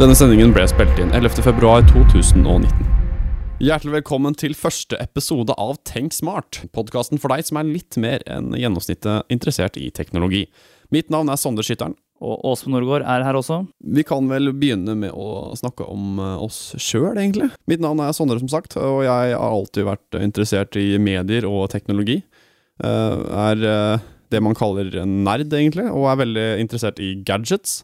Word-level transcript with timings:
Denne 0.00 0.14
sendingen 0.16 0.48
ble 0.56 0.62
spilt 0.64 0.96
inn 0.96 1.10
11.2.2019. 1.12 2.70
Hjertelig 3.60 3.98
velkommen 3.98 4.32
til 4.32 4.54
første 4.56 4.96
episode 4.96 5.52
av 5.60 5.74
Tenk 5.84 6.14
smart, 6.16 6.62
podkasten 6.72 7.20
for 7.20 7.28
deg 7.28 7.44
som 7.44 7.58
er 7.60 7.68
litt 7.68 7.98
mer 8.00 8.24
enn 8.24 8.54
gjennomsnittet 8.56 9.28
interessert 9.28 9.76
i 9.76 9.90
teknologi. 9.92 10.46
Mitt 10.88 11.12
navn 11.12 11.28
er 11.28 11.36
Sondre 11.36 11.66
Skytteren. 11.68 11.98
Og 12.16 12.40
Åsmund 12.48 12.78
Norgård 12.78 13.04
er 13.04 13.26
her 13.26 13.36
også. 13.36 13.58
Vi 13.92 14.06
kan 14.08 14.24
vel 14.32 14.54
begynne 14.56 14.96
med 15.02 15.12
å 15.12 15.52
snakke 15.60 15.84
om 15.92 16.16
eh, 16.16 16.46
oss 16.48 16.62
sjøl, 16.80 17.20
egentlig. 17.20 17.50
Mitt 17.68 17.84
navn 17.84 18.00
er 18.00 18.16
Sondre, 18.16 18.40
som 18.40 18.48
sagt, 18.48 18.78
og 18.80 19.02
jeg 19.04 19.36
har 19.36 19.52
alltid 19.52 19.84
vært 19.84 20.20
interessert 20.22 20.80
i 20.80 20.94
medier 20.96 21.44
og 21.44 21.68
teknologi. 21.76 22.22
Eh, 22.80 23.28
Er 23.44 23.68
eh, 23.74 24.08
det 24.32 24.40
man 24.40 24.56
kaller 24.56 24.96
nerd, 25.04 25.52
egentlig, 25.52 25.90
og 25.92 26.08
er 26.08 26.24
veldig 26.24 26.50
interessert 26.64 27.04
i 27.04 27.18
gadgets. 27.20 27.82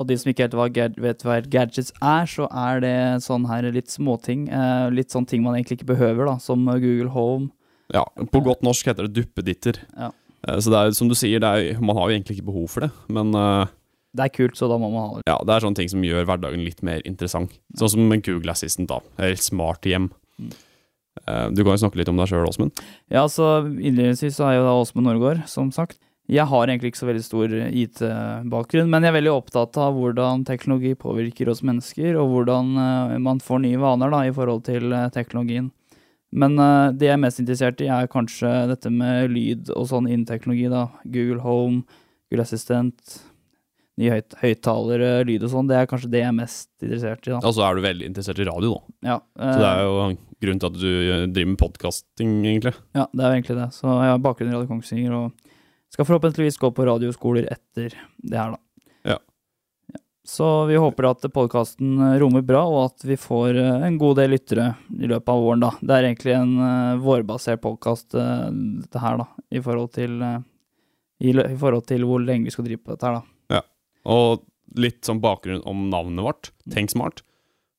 Og 0.00 0.08
de 0.08 0.16
som 0.18 0.30
ikke 0.32 0.48
helt 0.48 0.96
vet 0.98 1.22
hva 1.22 1.36
gadgets 1.46 1.92
er, 2.00 2.24
så 2.26 2.48
er 2.50 2.80
det 2.82 2.94
sånn 3.22 3.44
her 3.46 3.68
litt 3.74 3.92
småting. 3.92 4.48
Eh, 4.50 4.88
litt 4.90 5.12
sånn 5.14 5.26
ting 5.28 5.44
man 5.44 5.54
egentlig 5.54 5.78
ikke 5.80 5.92
behøver, 5.92 6.26
da, 6.26 6.38
som 6.42 6.64
Google 6.66 7.10
Home. 7.14 7.50
Ja, 7.92 8.02
på 8.32 8.40
godt 8.42 8.64
norsk 8.66 8.88
heter 8.88 9.06
det 9.06 9.14
duppeditter. 9.20 9.78
Ja. 9.98 10.08
Eh, 10.48 10.58
Så 10.58 10.72
det 10.72 10.80
er 10.80 10.96
som 10.96 11.08
du 11.12 11.14
sier, 11.14 11.38
det 11.44 11.52
er, 11.52 11.78
man 11.80 11.94
har 12.00 12.08
jo 12.10 12.16
egentlig 12.16 12.38
ikke 12.40 12.48
behov 12.50 12.66
for 12.72 12.86
det, 12.86 12.90
men 13.12 13.30
eh, 13.36 13.66
Det 14.16 14.24
er 14.26 14.34
kult, 14.34 14.56
så 14.58 14.66
da 14.68 14.76
må 14.80 14.90
man 14.90 15.06
ha 15.06 15.14
det. 15.20 15.22
ja, 15.30 15.38
det 15.46 15.54
er 15.54 15.64
sånne 15.68 15.78
ting 15.78 15.88
som 15.92 16.02
gjør 16.04 16.26
hverdagen 16.26 16.64
litt 16.66 16.82
mer 16.82 17.00
interessant. 17.08 17.54
Sånn 17.78 17.92
som 17.94 18.12
en 18.12 18.20
Google 18.24 18.50
Assistant, 18.52 18.88
da. 18.90 18.98
Helt 19.22 19.40
smart 19.44 19.86
hjem. 19.88 20.10
Mm. 20.40 20.50
Du 21.54 21.60
kan 21.62 21.74
jo 21.76 21.80
snakke 21.84 22.00
litt 22.00 22.08
om 22.10 22.16
deg 22.18 22.28
sjøl, 22.28 22.46
Åsmund. 22.48 22.80
Ja, 23.12 23.26
så 23.28 23.62
innledningsvis 23.68 24.34
så 24.40 24.48
er 24.48 24.56
jo 24.58 24.64
da 24.66 24.72
Åsmund 24.80 25.06
Norgård, 25.06 25.42
som 25.46 25.70
sagt. 25.72 25.98
Jeg 26.32 26.48
har 26.48 26.64
egentlig 26.64 26.92
ikke 26.92 27.02
så 27.02 27.08
veldig 27.10 27.24
stor 27.26 27.54
IT-bakgrunn, 27.68 28.88
men 28.88 29.04
jeg 29.04 29.12
er 29.12 29.18
veldig 29.18 29.32
opptatt 29.34 29.76
av 29.82 29.98
hvordan 29.98 30.46
teknologi 30.48 30.94
påvirker 30.96 31.50
oss 31.52 31.60
mennesker, 31.66 32.16
og 32.16 32.30
hvordan 32.32 32.70
eh, 32.80 33.16
man 33.20 33.42
får 33.44 33.60
nye 33.66 33.80
vaner 33.82 34.12
da, 34.14 34.22
i 34.24 34.32
forhold 34.32 34.64
til 34.68 34.94
eh, 34.96 35.10
teknologien. 35.12 35.68
Men 36.32 36.56
eh, 36.56 36.86
det 36.96 37.10
jeg 37.10 37.18
er 37.18 37.20
mest 37.20 37.42
interessert 37.42 37.82
i, 37.84 37.90
er 37.92 38.08
kanskje 38.12 38.52
dette 38.70 38.92
med 38.92 39.34
lyd 39.34 39.74
og 39.76 39.90
sånn 39.90 40.08
innen 40.08 40.24
teknologi. 40.28 40.70
da. 40.72 40.86
Google 41.04 41.42
Home, 41.44 41.84
Google 42.30 42.46
Assistant, 42.46 43.20
nye 44.00 44.14
høyt 44.14 44.36
høyttalere, 44.40 45.12
lyd 45.28 45.44
og 45.44 45.52
sånn. 45.52 45.68
Det 45.68 45.78
er 45.78 45.88
kanskje 45.90 46.10
det 46.14 46.22
jeg 46.22 46.30
er 46.30 46.36
mest 46.38 46.70
interessert 46.80 47.28
i. 47.28 47.34
da. 47.34 47.42
Altså 47.42 47.66
er 47.66 47.76
du 47.76 47.84
veldig 47.84 48.08
interessert 48.08 48.40
i 48.40 48.48
radio, 48.48 48.78
da. 48.78 48.96
Ja, 49.12 49.18
Så 49.36 49.60
det 49.60 49.68
eh, 49.68 49.72
er 49.72 49.84
jo 49.84 49.96
grunnen 50.42 50.62
til 50.62 50.70
at 50.70 50.80
du 50.80 50.90
eh, 50.90 51.24
driver 51.28 51.52
med 51.52 51.60
podkasting, 51.60 52.34
egentlig. 52.40 52.74
Ja, 52.96 53.06
det 53.12 53.20
er 53.20 53.28
jo 53.28 53.40
egentlig 53.40 53.58
det. 53.60 53.68
Så 53.76 53.88
jeg 53.90 54.14
har 54.14 54.22
bakgrunn 54.24 54.52
i 54.52 54.56
Radio 54.56 54.70
Kongsvinger 54.72 55.18
og 55.18 55.51
skal 55.92 56.08
forhåpentligvis 56.08 56.58
gå 56.60 56.70
på 56.74 56.86
radioskoler 56.88 57.48
etter 57.52 57.94
det 58.18 58.38
her, 58.38 58.54
da. 58.54 58.86
Ja. 59.12 59.18
Ja. 59.94 60.00
Så 60.28 60.48
vi 60.70 60.78
håper 60.80 61.10
at 61.10 61.26
podkasten 61.34 61.98
rommer 62.22 62.44
bra, 62.46 62.62
og 62.68 62.84
at 62.90 63.04
vi 63.04 63.18
får 63.20 63.58
eh, 63.58 63.88
en 63.88 63.98
god 64.00 64.20
del 64.22 64.32
lyttere 64.36 64.70
i 64.94 65.10
løpet 65.10 65.34
av 65.34 65.42
våren, 65.44 65.66
da. 65.66 65.74
Det 65.82 65.98
er 65.98 66.08
egentlig 66.08 66.36
en 66.38 66.54
uh, 66.62 67.02
vårbasert 67.02 67.60
podkast, 67.64 68.14
dette 68.14 69.02
her, 69.02 69.20
da, 69.20 69.28
i 69.52 69.60
forhold 69.64 69.92
til 69.98 70.22
uh, 70.22 70.38
i, 71.22 71.30
I 71.30 71.58
forhold 71.58 71.86
til 71.90 72.06
hvor 72.08 72.22
lenge 72.22 72.48
vi 72.48 72.54
skal 72.54 72.66
drive 72.66 72.82
på 72.82 72.94
dette 72.94 73.06
her, 73.06 73.20
da. 73.20 73.58
Ja. 73.58 73.62
Og 74.10 74.42
litt 74.80 75.04
sånn 75.06 75.20
bakgrunn 75.22 75.62
om 75.68 75.86
navnet 75.92 76.26
vårt, 76.26 76.50
Tenk 76.72 76.92
smart. 76.92 77.22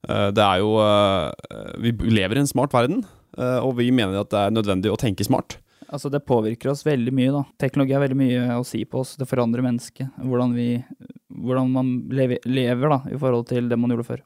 Eh, 0.07 0.29
Det 0.35 0.43
er 0.43 0.61
jo 0.61 0.77
eh, 0.83 1.73
Vi 1.79 1.93
lever 2.11 2.37
i 2.37 2.43
en 2.43 2.49
smart 2.49 2.73
verden, 2.75 3.05
eh, 3.37 3.59
og 3.59 3.77
vi 3.79 3.91
mener 3.91 4.21
at 4.21 4.31
det 4.33 4.39
er 4.39 4.55
nødvendig 4.55 4.91
å 4.91 4.99
tenke 4.99 5.25
smart. 5.27 5.57
Altså, 5.93 6.09
det 6.09 6.23
påvirker 6.25 6.71
oss 6.71 6.81
veldig 6.87 7.11
mye, 7.13 7.31
da. 7.35 7.43
Teknologi 7.61 7.93
har 7.93 8.01
veldig 8.01 8.17
mye 8.17 8.43
å 8.57 8.63
si 8.65 8.81
på 8.89 9.03
oss. 9.03 9.15
Det 9.19 9.27
forandrer 9.29 9.61
mennesket. 9.65 10.09
Hvordan 10.25 10.55
vi 10.57 10.67
Hvordan 11.33 11.71
man 11.73 11.87
lever, 12.13 12.39
lever, 12.45 12.89
da, 12.89 12.99
i 13.13 13.17
forhold 13.17 13.47
til 13.49 13.67
det 13.69 13.77
man 13.81 13.89
gjorde 13.93 14.05
før. 14.07 14.19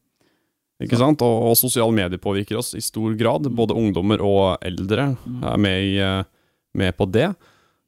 Ikke 0.84 0.98
sant? 1.00 1.22
Og, 1.26 1.45
og 1.50 1.56
sosiale 1.58 1.94
medier 1.95 2.20
påvirker 2.22 2.60
oss 2.60 2.73
i 2.78 2.82
stor 2.83 3.16
grad. 3.17 3.48
Både 3.58 3.73
ungdommer 3.80 4.22
og 4.22 4.58
eldre 4.67 5.14
er 5.26 5.58
med, 5.58 5.78
i, 5.88 5.95
eh, 6.04 6.23
med 6.78 6.95
på 7.00 7.08
det. 7.10 7.30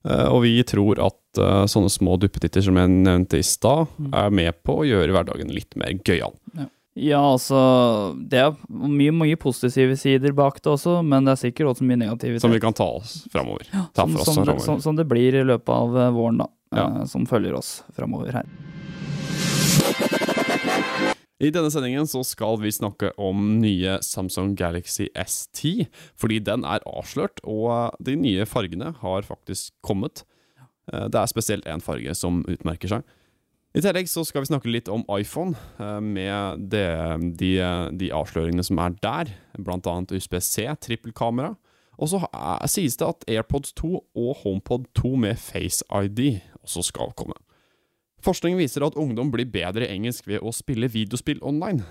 Eh, 0.08 0.26
Og 0.32 0.42
vi 0.48 0.56
tror 0.64 1.00
at 1.04 1.38
eh, 1.44 1.66
sånne 1.70 1.92
små 1.94 2.16
duppetitter 2.18 2.64
som 2.66 2.80
jeg 2.80 2.90
nevnte 2.96 3.38
i 3.38 3.46
stad, 3.46 3.88
Mm. 4.00 4.10
er 4.16 4.30
med 4.32 4.64
på 4.64 4.80
å 4.80 4.88
gjøre 4.88 5.12
hverdagen 5.14 5.52
litt 5.54 5.76
mer 5.78 5.94
gøyal. 6.00 6.34
Ja, 6.58 6.66
altså 7.16 7.60
Det 8.30 8.40
er 8.44 8.56
mye, 8.70 9.12
mye 9.16 9.38
positive 9.40 9.96
sider 10.00 10.34
bak 10.36 10.58
det 10.62 10.72
også, 10.74 10.98
men 11.06 11.24
det 11.28 11.32
er 11.36 11.42
sikkert 11.48 11.72
også 11.74 11.88
mye 11.88 12.00
negativitet. 12.02 12.42
Som 12.44 12.52
vi 12.56 12.60
kan 12.64 12.76
ta 12.76 12.88
oss 13.00 13.22
framover. 13.34 13.64
Ja, 13.72 13.86
som, 13.96 14.16
oss 14.18 14.26
som, 14.28 14.42
framover. 14.44 14.66
som, 14.66 14.82
som 14.84 14.96
det 15.00 15.06
blir 15.10 15.38
i 15.40 15.46
løpet 15.48 15.72
av 15.76 15.96
eh, 15.98 16.12
våren, 16.16 16.42
da. 16.44 16.50
Ja. 16.76 16.88
eh, 17.00 17.06
som 17.10 17.26
følger 17.30 17.56
oss 17.58 17.80
framover 17.98 18.36
her. 18.42 18.46
I 21.40 21.54
denne 21.56 21.70
sendingen 21.72 22.08
så 22.12 22.20
skal 22.28 22.58
vi 22.60 22.72
snakke 22.76 23.14
om 23.22 23.46
nye 23.62 23.94
Samsung 24.04 24.58
Galaxy 24.60 25.06
S10, 25.16 25.86
fordi 26.20 26.42
den 26.44 26.66
er 26.68 26.84
avslørt, 26.84 27.40
og 27.48 27.96
de 28.04 28.18
nye 28.20 28.44
fargene 28.50 28.92
har 29.00 29.24
faktisk 29.24 29.72
kommet. 29.86 30.26
Eh, 30.92 31.08
Det 31.08 31.16
er 31.22 31.32
spesielt 31.32 31.66
én 31.66 31.80
farge 31.82 32.12
som 32.16 32.44
utmerker 32.44 32.92
seg. 32.92 33.08
I 33.78 33.82
tillegg 33.86 34.08
så 34.10 34.24
skal 34.26 34.42
vi 34.42 34.50
snakke 34.50 34.72
litt 34.72 34.88
om 34.90 35.04
iPhone, 35.14 35.54
eh, 35.78 36.00
med 36.02 36.64
det, 36.74 36.86
de, 37.38 37.52
de 38.02 38.08
avsløringene 38.18 38.64
som 38.66 38.80
er 38.82 38.96
der, 39.04 39.30
blant 39.62 39.86
annet 39.88 40.14
USBC, 40.18 40.64
trippelkamera. 40.82 41.52
Og 42.00 42.08
så 42.10 42.22
er- 42.34 42.66
sies 42.72 42.96
det 42.98 43.06
at 43.08 43.26
AirPods 43.28 43.74
2 43.78 43.92
og 44.16 44.36
HomePod 44.42 44.88
2 44.96 45.12
med 45.20 45.38
Face 45.38 45.84
ID 45.92 46.40
også 46.64 46.84
skal 46.88 47.12
komme. 47.20 47.36
Forskning 48.24 48.58
viser 48.58 48.84
at 48.88 48.96
ungdom 49.00 49.30
blir 49.32 49.46
bedre 49.46 49.86
i 49.86 49.94
engelsk 49.98 50.26
ved 50.28 50.42
å 50.42 50.52
spille 50.56 50.90
videospill 50.92 51.40
online. 51.44 51.84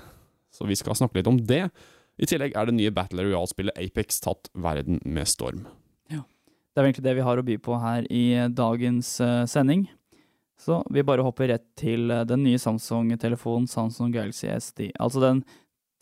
Så 0.52 0.66
vi 0.66 0.74
skal 0.76 0.96
snakke 0.96 1.20
litt 1.20 1.28
om 1.30 1.38
det. 1.38 1.70
I 2.18 2.26
tillegg 2.26 2.56
er 2.56 2.66
det 2.66 2.74
nye 2.74 2.90
Battle 2.90 3.22
Royale-spillet 3.22 3.76
Apex 3.78 4.18
tatt 4.24 4.48
verden 4.56 4.98
med 5.04 5.28
storm. 5.28 5.66
Ja, 6.10 6.24
Det 6.74 6.82
er 6.82 6.88
egentlig 6.88 7.04
det 7.04 7.14
vi 7.16 7.22
har 7.28 7.36
å 7.40 7.44
by 7.44 7.56
på 7.58 7.78
her 7.80 8.04
i 8.10 8.32
eh, 8.34 8.48
dagens 8.48 9.20
eh, 9.20 9.44
sending. 9.46 9.86
Så 10.58 10.82
vi 10.90 11.04
bare 11.06 11.22
hopper 11.22 11.52
rett 11.52 11.64
til 11.78 12.10
eh, 12.10 12.24
den 12.26 12.42
nye 12.46 12.58
Samsung-telefonen 12.58 13.68
Samsung 13.70 14.12
Galaxy 14.14 14.48
SD. 14.50 14.90
Altså 14.98 15.22
den 15.22 15.42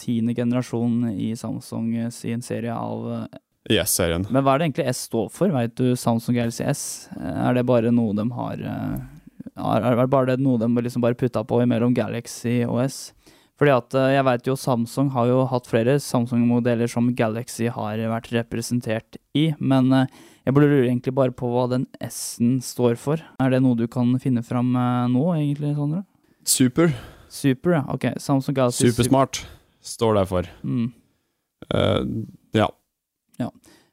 tiende 0.01 0.35
generasjonen 0.37 1.13
i 1.13 1.35
Samsung 1.37 1.93
eh, 1.97 2.13
sin 2.15 2.45
serie 2.45 2.75
av 2.75 3.11
eh, 3.13 3.43
Yes-serien. 3.77 4.25
Men 4.31 4.45
hva 4.47 4.55
er 4.55 4.63
det 4.63 4.69
egentlig 4.69 4.89
S 4.93 5.05
står 5.09 5.29
for? 5.35 5.51
Veit 5.53 5.75
du 5.77 5.97
Samsung 5.99 6.39
Galaxy 6.39 6.65
S? 6.65 6.83
Er 7.19 7.57
det 7.57 7.67
bare 7.67 7.91
noe 7.91 8.15
de 8.15 8.25
har 8.37 8.61
Er 8.63 9.97
det 9.99 10.05
bare 10.13 10.37
noe 10.39 10.61
de 10.63 10.85
liksom 10.87 11.03
bare 11.03 11.19
putta 11.19 11.43
på 11.43 11.59
imellom 11.65 11.97
Galaxy 11.97 12.61
og 12.63 12.85
S? 12.85 13.01
Fordi 13.59 13.73
at 13.75 13.97
jeg 14.13 14.27
veit 14.29 14.47
jo 14.47 14.55
Samsung 14.61 15.11
har 15.17 15.27
jo 15.33 15.41
hatt 15.51 15.67
flere 15.67 15.97
Samsung-modeller 15.99 16.87
som 16.93 17.11
Galaxy 17.19 17.67
har 17.75 17.99
vært 18.13 18.31
representert 18.37 19.19
i, 19.35 19.49
men 19.59 20.07
jeg 20.47 20.55
burde 20.55 20.71
lure 20.71 20.87
egentlig 20.87 21.13
bare 21.17 21.35
på 21.35 21.49
hva 21.51 21.67
den 21.75 21.87
S-en 22.07 22.61
står 22.63 22.97
for. 23.03 23.23
Er 23.43 23.51
det 23.53 23.61
noe 23.65 23.77
du 23.79 23.87
kan 23.91 24.15
finne 24.23 24.45
fram 24.47 24.71
eh, 24.79 25.07
nå, 25.13 25.25
egentlig, 25.35 25.75
Sondre? 25.77 26.05
Super. 26.47 26.95
Super, 27.29 27.81
ja. 27.81 27.83
Ok. 27.91 28.07
Samsung 28.23 28.55
Galaxy 28.57 28.87
Supersmart 28.89 29.43
står 29.83 30.21
der 30.21 30.31
for. 30.31 30.49
Mm. 30.63 30.93
Uh, 31.75 32.25
ja. 32.55 32.71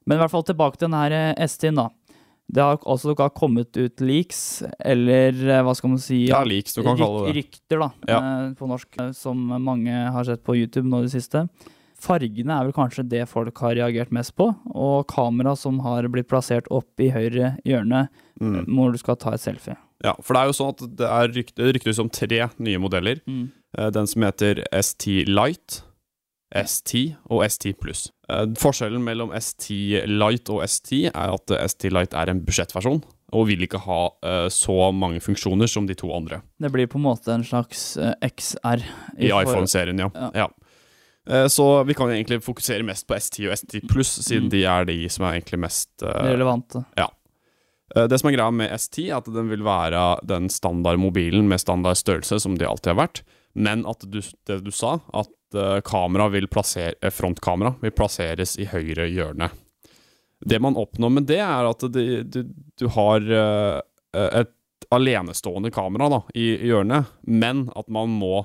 Men 0.05 0.17
i 0.17 0.21
hvert 0.21 0.33
fall 0.33 0.43
tilbake 0.43 0.79
til 0.79 0.89
denne 0.89 1.03
eh, 1.15 1.45
S10, 1.45 1.77
da. 1.79 1.87
Det 2.53 2.61
har 2.61 2.79
altså 2.91 3.13
ikke 3.13 3.29
kommet 3.39 3.77
ut 3.79 4.01
leaks, 4.03 4.41
eller 4.83 5.31
eh, 5.47 5.61
hva 5.63 5.73
skal 5.77 5.93
man 5.93 6.01
si 6.03 6.25
Ja, 6.27 6.41
leaks, 6.45 6.75
du 6.75 6.81
kan 6.83 6.99
kalle 6.99 7.29
det. 7.29 7.37
Rykter, 7.39 7.79
da, 7.85 7.87
Ja. 8.11 8.17
eh, 8.19 8.49
på 8.59 8.67
norsk, 8.69 8.89
eh, 8.99 9.13
som 9.15 9.39
mange 9.63 9.93
har 10.11 10.27
sett 10.27 10.43
på 10.43 10.57
YouTube 10.59 10.89
nå 10.91 11.01
i 11.01 11.07
det 11.07 11.13
siste. 11.15 11.45
Fargene 12.03 12.57
er 12.59 12.67
vel 12.67 12.75
kanskje 12.75 13.05
det 13.07 13.23
folk 13.31 13.57
har 13.63 13.77
reagert 13.79 14.11
mest 14.15 14.33
på, 14.35 14.49
og 14.75 15.07
kamera 15.11 15.53
som 15.59 15.79
har 15.85 16.03
blitt 16.11 16.27
plassert 16.31 16.67
opp 16.73 16.99
i 16.99 17.09
høyre 17.15 17.55
hjørne 17.67 18.09
Mm. 18.41 18.65
når 18.67 18.95
du 18.95 18.97
skal 18.97 19.15
ta 19.21 19.31
et 19.35 19.43
selfie. 19.43 19.75
ja. 20.03 20.15
For 20.21 20.33
det 20.33 20.41
er 20.41 20.47
jo 20.49 20.55
sånn 20.57 20.71
at 20.73 20.81
det 20.99 21.07
er 21.07 21.27
rykt, 21.35 21.55
det 21.55 21.75
ryktes 21.77 21.99
om 22.01 22.09
tre 22.09 22.39
nye 22.59 22.79
modeller. 22.81 23.21
Mm. 23.29 23.51
Den 23.93 24.07
som 24.09 24.25
heter 24.25 24.63
ST 24.73 25.23
Light, 25.29 25.83
ST 26.53 27.15
og 27.29 27.43
ST 27.49 27.71
pluss. 27.79 28.07
Eh, 28.29 28.45
Forskjellen 28.59 29.01
mellom 29.05 29.31
ST 29.39 29.69
Light 30.09 30.49
og 30.53 30.61
ST 30.69 31.05
er 31.09 31.33
at 31.33 31.51
eh, 31.55 31.63
ST 31.69 31.89
Light 31.93 32.13
er 32.13 32.29
en 32.33 32.41
budsjettversjon, 32.45 33.03
og 33.33 33.47
vil 33.49 33.63
ikke 33.65 33.79
ha 33.87 34.01
uh, 34.25 34.49
så 34.53 34.91
mange 34.93 35.21
funksjoner 35.23 35.69
som 35.69 35.87
de 35.89 35.95
to 35.97 36.11
andre. 36.13 36.41
Det 36.61 36.69
blir 36.73 36.85
på 36.91 36.99
en 36.99 37.07
måte 37.07 37.31
en 37.33 37.45
slags 37.47 37.95
uh, 37.97 38.11
XR. 38.21 38.83
I 39.17 39.31
I 39.31 39.33
iPhone-serien, 39.39 39.97
ja. 40.03 40.09
Ja. 40.13 40.29
ja. 40.43 40.47
Eh, 41.29 41.47
Så 41.47 41.83
vi 41.87 41.93
kan 41.93 42.09
egentlig 42.11 42.41
fokusere 42.43 42.83
mest 42.83 43.07
på 43.07 43.15
S10 43.15 43.49
og 43.49 43.57
ST 43.57 43.79
pluss, 43.89 44.11
siden 44.25 44.43
Mm. 44.49 44.49
de 44.51 44.63
er 44.65 44.85
de 44.85 44.97
som 45.09 45.25
er 45.25 45.39
egentlig 45.39 45.59
mest 45.59 46.03
eh, 46.03 46.23
Relevante. 46.33 46.85
Ja. 46.97 47.09
Det 47.93 48.17
som 48.19 48.29
er 48.31 48.33
greia 48.37 48.49
med 48.51 48.71
S10, 48.73 49.09
er 49.11 49.17
at 49.19 49.25
den 49.29 49.49
vil 49.51 49.61
være 49.61 50.17
den 50.25 50.47
standard 50.49 50.97
mobilen 50.97 51.45
med 51.47 51.59
standard 51.61 51.95
størrelse 51.99 52.39
som 52.41 52.55
de 52.57 52.65
alltid 52.65 52.95
har 52.95 53.07
vært, 53.07 53.21
men 53.53 53.83
at 53.85 53.99
du, 54.09 54.17
det 54.47 54.63
du 54.65 54.71
sa, 54.73 54.95
at 55.13 55.29
eh, 55.53 55.79
kamera 55.85 56.25
vil 56.33 56.47
plassere, 56.49 56.95
eh, 57.03 57.11
frontkamera 57.13 57.75
vil 57.83 57.91
plasseres 57.93 58.55
i 58.57 58.65
høyre 58.65 59.05
hjørne. 59.13 59.51
Det 60.43 60.59
man 60.59 60.73
oppnår 60.75 61.11
med 61.19 61.27
det, 61.29 61.37
er 61.39 61.69
at 61.69 61.85
det, 61.93 62.31
du, 62.33 62.41
du 62.81 62.87
har 62.95 63.21
eh, 63.21 63.81
et 64.41 64.49
alenestående 64.91 65.69
kamera 65.71 66.09
da, 66.09 66.21
i 66.33 66.49
hjørnet, 66.65 67.05
men 67.29 67.67
at 67.77 67.87
man 67.93 68.09
må 68.09 68.41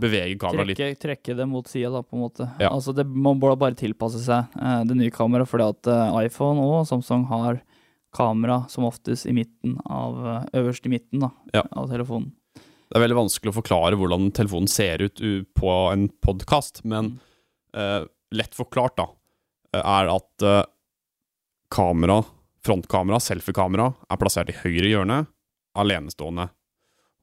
bevege 0.00 0.36
kameraet 0.40 0.70
litt. 0.70 0.78
Trekke, 0.80 1.00
trekke 1.02 1.36
det 1.38 1.46
mot 1.50 1.68
sida, 1.70 1.90
da, 1.94 2.02
på 2.04 2.16
en 2.18 2.22
måte. 2.24 2.46
Ja. 2.62 2.70
Altså, 2.72 2.94
det 2.96 3.04
må 3.08 3.32
bare 3.40 3.74
tilpasse 3.78 4.20
seg 4.24 4.54
eh, 4.58 4.80
det 4.88 4.96
nye 4.98 5.12
kameraet, 5.14 5.50
fordi 5.50 5.66
at 5.68 5.90
eh, 5.92 6.18
iPhone 6.26 6.64
og 6.64 6.86
Samsung 6.88 7.26
har 7.30 7.60
kamera 8.16 8.62
som 8.72 8.86
oftest 8.88 9.26
i 9.28 9.34
midten 9.36 9.76
av 9.84 10.18
eh, 10.24 10.60
Øverst 10.62 10.86
i 10.88 10.92
midten 10.94 11.20
da, 11.26 11.30
Ja. 11.54 11.64
av 11.76 11.90
telefonen. 11.92 12.32
Det 12.88 12.96
er 12.96 13.04
veldig 13.04 13.18
vanskelig 13.18 13.52
å 13.52 13.58
forklare 13.58 13.98
hvordan 14.00 14.30
telefonen 14.32 14.70
ser 14.72 15.02
ut 15.04 15.20
på 15.54 15.72
en 15.92 16.06
podkast, 16.24 16.80
men 16.88 17.18
eh, 17.76 18.06
lett 18.32 18.56
forklart, 18.56 18.96
da, 18.96 19.08
er 19.76 20.08
at 20.08 20.46
kamera, 21.74 22.22
frontkamera, 22.64 23.18
selfiekamera, 23.20 23.90
er 24.08 24.20
plassert 24.20 24.48
i 24.52 24.56
høyre 24.62 24.88
hjørne, 24.88 25.18
alenestående, 25.78 26.48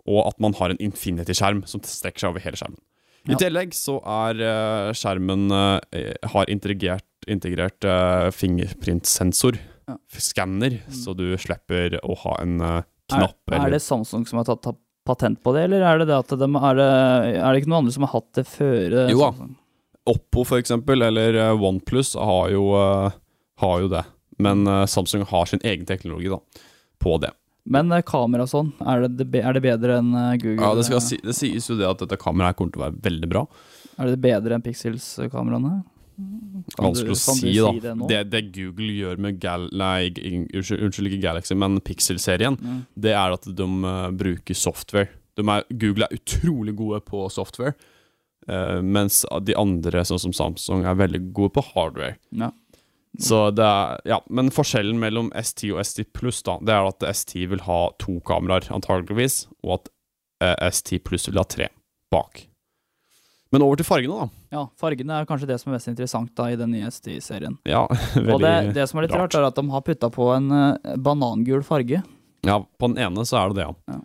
og 0.05 0.27
at 0.29 0.39
man 0.43 0.53
har 0.59 0.69
en 0.73 0.81
infinity-skjerm 0.83 1.63
som 1.69 1.81
strekker 1.85 2.21
seg 2.23 2.33
over 2.33 2.43
hele 2.43 2.59
skjermen. 2.59 2.81
I 3.25 3.33
tillegg 3.41 3.71
så 3.73 3.95
er 4.05 4.37
uh, 4.37 4.91
skjermen 4.93 5.47
uh, 5.49 5.79
har 6.29 6.49
integrert, 6.53 7.07
integrert 7.31 7.87
uh, 7.89 8.29
fingerprintsensor, 8.35 9.57
Ja. 9.87 9.95
skanner, 10.17 10.79
Mm. 10.85 10.93
så 10.97 11.13
du 11.17 11.23
slipper 11.37 11.99
å 12.03 12.15
ha 12.17 12.37
en 12.41 12.55
eh, 12.61 12.83
knapp 13.13 13.51
Er, 13.51 13.67
er 13.67 13.69
det 13.75 13.81
Samsung 13.85 14.23
som 14.25 14.39
har 14.39 14.45
tatt 14.47 14.63
tatt 14.65 14.79
patent 15.05 15.37
på 15.43 15.53
det, 15.53 15.65
eller 15.67 15.83
er 15.85 15.99
det 15.99 16.07
det 16.09 16.15
at 16.17 16.33
de, 16.41 16.47
er, 16.49 16.75
det, 16.79 16.87
er 17.37 17.53
det 17.53 17.61
ikke 17.61 17.69
noen 17.69 17.83
andre 17.83 17.93
som 17.93 18.05
har 18.07 18.13
hatt 18.15 18.31
det 18.33 18.45
før? 18.49 18.95
Jo 19.11 19.19
da. 19.19 19.27
Samsung? 19.29 19.51
Oppo 20.09 20.43
for 20.45 20.57
eksempel, 20.57 21.01
eller 21.05 21.37
OnePlus 21.53 22.15
har 22.17 22.49
jo, 22.49 22.63
har 23.61 23.79
jo 23.85 23.87
det. 23.93 24.01
Men 24.41 24.65
Samsung 24.89 25.21
har 25.29 25.45
sin 25.45 25.61
egen 25.61 25.85
teknologi 25.85 26.29
da, 26.33 26.39
på 27.01 27.19
det. 27.21 27.29
Men 27.65 27.91
eh, 27.95 28.03
kamera 28.05 28.45
og 28.45 28.51
sånn, 28.51 28.71
er 28.85 29.07
det, 29.09 29.25
er 29.41 29.57
det 29.57 29.63
bedre 29.65 29.97
enn 30.01 30.13
eh, 30.13 30.35
Google? 30.41 30.61
Ja, 30.61 30.75
det, 30.77 31.01
si, 31.01 31.17
det 31.23 31.33
sies 31.37 31.69
jo 31.71 31.77
det 31.79 31.87
at 31.89 32.03
dette 32.03 32.19
kameraet 32.21 32.59
kommer 32.59 32.75
til 32.75 32.83
å 32.83 32.85
være 32.87 33.01
veldig 33.07 33.29
bra. 33.31 33.45
Er 33.97 34.11
det 34.11 34.19
bedre 34.21 34.57
enn 34.57 34.65
Pixels-kameraene? 34.65 35.79
Vanskelig 36.79 37.11
å 37.11 37.17
si, 37.19 37.51
da. 37.59 37.71
det 37.83 38.07
det, 38.07 38.19
det 38.31 38.41
Google 38.55 38.93
gjør 38.95 39.17
med 39.25 39.39
Gal 39.43 39.65
nei, 39.75 40.07
unnskyld, 40.15 40.85
unnskyld, 40.85 41.09
ikke 41.09 41.23
Galaxy, 41.25 41.57
men 41.59 41.79
Pixel-serien, 41.83 42.55
Mm. 42.55 42.85
det 42.95 43.11
er 43.11 43.35
at 43.35 43.49
de 43.49 43.67
uh, 43.83 44.11
bruker 44.15 44.55
software. 44.55 45.09
De 45.35 45.43
er, 45.43 45.65
Google 45.75 46.07
er 46.07 46.15
utrolig 46.15 46.75
gode 46.79 47.01
på 47.09 47.25
software, 47.33 47.75
uh, 48.47 48.79
mens 48.79 49.25
de 49.43 49.57
andre, 49.59 50.05
sånn 50.07 50.21
som 50.23 50.35
Samsung, 50.35 50.85
er 50.87 50.95
veldig 50.95 51.33
gode 51.35 51.57
på 51.57 51.65
hardware. 51.73 52.15
Ja. 52.31 52.51
Så 53.21 53.39
det 53.55 53.63
er, 53.65 54.01
ja, 54.09 54.19
Men 54.29 54.51
forskjellen 54.53 54.97
mellom 54.99 55.29
S10 55.37 55.73
og 55.75 55.81
S10 55.83 56.09
pluss 56.15 56.41
da, 56.45 56.57
det 56.61 56.73
er 56.73 56.89
at 56.89 57.05
S10 57.11 57.47
vil 57.53 57.63
ha 57.67 57.79
to 58.01 58.19
kameraer, 58.27 58.67
antageligvis, 58.75 59.45
og 59.63 59.79
at 59.79 59.93
eh, 60.43 60.67
S10 60.69 61.01
pluss 61.05 61.29
vil 61.29 61.39
ha 61.41 61.45
tre 61.47 61.69
bak. 62.13 62.45
Men 63.53 63.63
over 63.63 63.79
til 63.79 63.87
fargene, 63.87 64.25
da. 64.25 64.43
Ja, 64.57 64.63
fargene 64.81 65.19
er 65.21 65.27
kanskje 65.29 65.47
det 65.47 65.59
som 65.61 65.71
er 65.71 65.77
mest 65.77 65.87
interessant 65.87 66.33
da 66.35 66.49
i 66.51 66.57
den 66.59 66.73
nye 66.75 66.89
ST-serien. 66.91 67.55
Ja, 67.69 67.85
veldig 68.15 68.33
Og 68.33 68.41
det, 68.43 68.55
det 68.75 68.87
som 68.91 68.99
er 68.99 69.07
litt 69.07 69.15
rart. 69.15 69.29
rart, 69.29 69.37
er 69.39 69.47
at 69.47 69.59
de 69.61 69.63
har 69.71 69.85
putta 69.85 70.09
på 70.11 70.27
en 70.35 70.51
eh, 70.51 70.97
banangul 70.99 71.63
farge. 71.63 72.01
Ja, 72.45 72.57
på 72.59 72.89
den 72.91 72.99
ene 73.01 73.23
så 73.25 73.39
er 73.39 73.53
det 73.53 73.61
det, 73.61 73.69
ja. 73.69 73.95
Ja. 73.95 74.01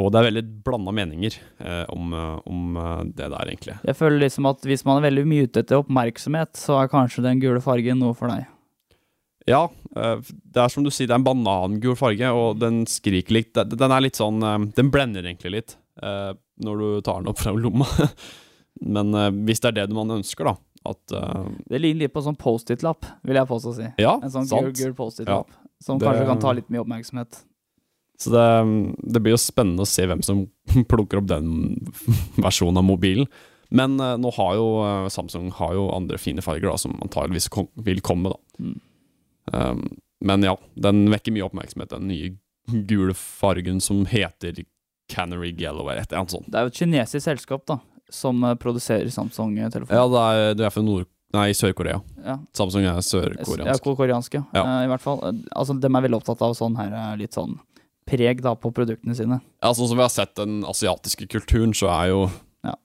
Og 0.00 0.08
det 0.12 0.20
er 0.22 0.26
veldig 0.30 0.42
blanda 0.64 0.92
meninger 0.96 1.34
eh, 1.60 1.84
om, 1.92 2.12
eh, 2.16 2.38
om 2.48 2.76
eh, 2.80 3.00
det 3.12 3.26
der, 3.28 3.50
egentlig. 3.50 3.74
Jeg 3.84 3.98
føler 3.98 4.22
liksom 4.22 4.48
at 4.48 4.64
hvis 4.64 4.86
man 4.88 4.98
er 5.00 5.08
veldig 5.10 5.24
mye 5.28 5.48
ute 5.50 5.60
etter 5.60 5.82
oppmerksomhet, 5.82 6.56
så 6.56 6.78
er 6.80 6.88
kanskje 6.92 7.24
den 7.26 7.42
gule 7.42 7.60
fargen 7.64 8.00
noe 8.00 8.16
for 8.16 8.32
deg. 8.32 8.46
Ja, 9.50 9.66
eh, 9.98 10.22
det 10.24 10.62
er 10.64 10.72
som 10.72 10.86
du 10.86 10.88
sier, 10.88 11.10
det 11.10 11.16
er 11.16 11.20
en 11.20 11.26
banangul 11.28 11.98
farge, 11.98 12.30
og 12.32 12.56
den 12.62 12.84
skriker 12.88 13.36
litt 13.36 13.52
Den 13.74 13.90
er 13.92 14.04
litt 14.04 14.16
sånn 14.20 14.38
Den 14.72 14.90
blender 14.94 15.26
egentlig 15.26 15.52
litt 15.58 15.76
når 16.62 16.78
du 16.80 16.86
tar 17.04 17.20
den 17.20 17.28
opp 17.28 17.40
fra 17.42 17.52
lomma. 17.52 17.84
Men 18.96 19.12
hvis 19.44 19.60
det 19.60 19.72
er 19.74 19.80
det 19.82 19.94
man 19.94 20.14
ønsker, 20.16 20.48
da, 20.48 20.54
at 20.88 21.12
Det 21.68 21.80
ligner 21.82 22.06
litt 22.06 22.14
på 22.14 22.22
sånn 22.24 22.38
Post-It-lapp, 22.38 23.04
vil 23.28 23.36
jeg 23.36 23.50
påstå 23.50 23.72
å 23.74 23.76
si. 23.76 23.88
Ja, 24.00 24.14
En 24.22 24.32
sånn 24.32 24.48
gul, 24.48 24.70
sant. 24.70 24.78
gul 24.80 24.94
Post-It-lapp. 24.96 25.52
Som 25.82 25.98
Det- 25.98 26.06
kanskje 26.08 26.26
kan 26.30 26.40
ta 26.40 26.52
litt 26.56 26.70
mye 26.70 26.80
oppmerksomhet. 26.86 27.42
Så 28.20 28.30
det, 28.30 28.44
det 29.14 29.22
blir 29.22 29.34
jo 29.34 29.40
spennende 29.40 29.82
å 29.82 29.88
se 29.88 30.04
hvem 30.06 30.22
som 30.22 30.44
plukker 30.90 31.22
opp 31.22 31.30
den 31.30 31.78
versjonen 32.44 32.82
av 32.82 32.86
mobilen. 32.86 33.30
Men 33.72 33.96
eh, 34.00 34.16
nå 34.20 34.30
har 34.36 34.56
jo 34.58 34.66
eh, 34.84 35.08
Samsung 35.08 35.50
har 35.56 35.74
jo 35.78 35.88
andre 35.94 36.20
fine 36.20 36.44
farger 36.44 36.68
da, 36.68 36.76
som 36.78 36.98
antageligvis 37.02 37.48
kom, 37.52 37.70
vil 37.74 38.02
komme. 38.04 38.34
da. 38.34 38.62
Mm. 38.62 38.80
Um, 39.52 39.86
men 40.22 40.44
ja, 40.46 40.54
den 40.78 41.06
vekker 41.10 41.34
mye 41.34 41.48
oppmerksomhet, 41.48 41.90
den 41.90 42.06
nye 42.06 42.34
gule 42.86 43.14
fargen 43.18 43.80
som 43.82 44.04
heter 44.06 44.60
Canary 45.10 45.50
Yellow 45.50 45.88
eller 45.88 46.04
et 46.04 46.12
eller 46.12 46.22
annet 46.22 46.36
sånt. 46.36 46.46
Det 46.52 46.60
er 46.60 46.68
jo 46.68 46.70
et 46.70 46.78
kinesisk 46.78 47.24
selskap 47.24 47.64
da, 47.68 47.80
som 48.12 48.44
eh, 48.44 48.54
produserer 48.60 49.10
Samsung-telefoner. 49.10 50.12
det 50.12 50.22
er, 50.28 50.54
det 50.60 50.68
er 50.68 50.76
fra 50.76 50.84
Nord... 50.84 51.08
Nei, 51.32 51.48
Sør-Korea. 51.56 51.96
Ja, 52.20 52.34
Samsung 52.52 52.84
er 52.84 52.98
ja, 52.98 53.00
sørkoreansk. 53.00 54.34
ja. 54.36 54.42
Ja. 54.52 54.62
Uh, 54.68 54.80
I 54.84 54.88
hvert 54.90 55.00
fall. 55.00 55.22
Altså, 55.56 55.72
de 55.80 55.88
er 55.88 56.04
veldig 56.04 56.18
opptatt 56.18 56.42
av 56.44 56.52
sånn 56.58 56.76
her 56.76 56.92
litt 57.16 57.32
sånn 57.32 57.54
preg 58.08 58.42
da 58.44 58.54
på 58.58 58.72
produktene 58.74 59.16
sine. 59.18 59.40
Ja, 59.62 59.72
sånn 59.74 59.90
som 59.90 59.98
vi 59.98 60.04
har 60.04 60.12
sett 60.12 60.34
den 60.38 60.62
asiatiske 60.68 61.28
kulturen, 61.32 61.74
så 61.76 61.90
er 61.92 62.10
jo 62.12 62.24
Ja. 62.66 62.76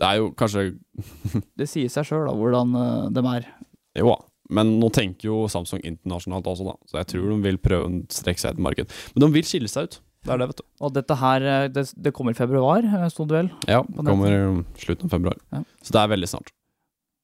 Det 0.00 0.08
er 0.08 0.20
jo 0.20 0.30
kanskje 0.34 0.78
Det 1.58 1.68
sier 1.70 1.90
seg 1.92 2.08
sjøl 2.08 2.30
hvordan 2.36 2.76
uh, 2.76 3.10
de 3.12 3.24
er. 3.36 3.50
Jo 3.98 4.14
da, 4.14 4.20
men 4.52 4.78
nå 4.80 4.88
tenker 4.92 5.28
jo 5.28 5.42
Samsung 5.52 5.82
internasjonalt 5.84 6.48
også, 6.48 6.66
da. 6.68 6.78
Så 6.88 7.00
jeg 7.00 7.10
tror 7.12 7.28
de 7.32 7.42
vil 7.44 7.60
prøve 7.62 7.88
å 7.88 8.00
strekke 8.12 8.40
seg 8.40 8.56
et 8.56 8.64
marked. 8.64 8.96
Men 9.14 9.26
de 9.26 9.30
vil 9.36 9.46
skille 9.48 9.70
seg 9.70 9.88
ut. 9.88 10.00
Det 10.22 10.30
er 10.30 10.38
det, 10.38 10.48
vet 10.52 10.60
du. 10.60 10.66
Og 10.86 10.92
dette 10.94 11.14
her, 11.18 11.44
eh, 11.50 11.68
det, 11.74 11.82
det 11.98 12.12
kommer 12.14 12.34
i 12.34 12.38
februar, 12.38 12.84
eh, 12.86 13.08
sto 13.10 13.26
det 13.26 13.40
vel. 13.40 13.48
Ja, 13.66 13.80
det 13.82 14.04
kommer 14.06 14.30
i 14.30 14.42
slutten 14.78 15.08
av 15.10 15.16
februar. 15.16 15.40
Ja. 15.50 15.64
Så 15.82 15.96
det 15.96 16.02
er 16.02 16.12
veldig 16.12 16.28
snart. 16.30 16.52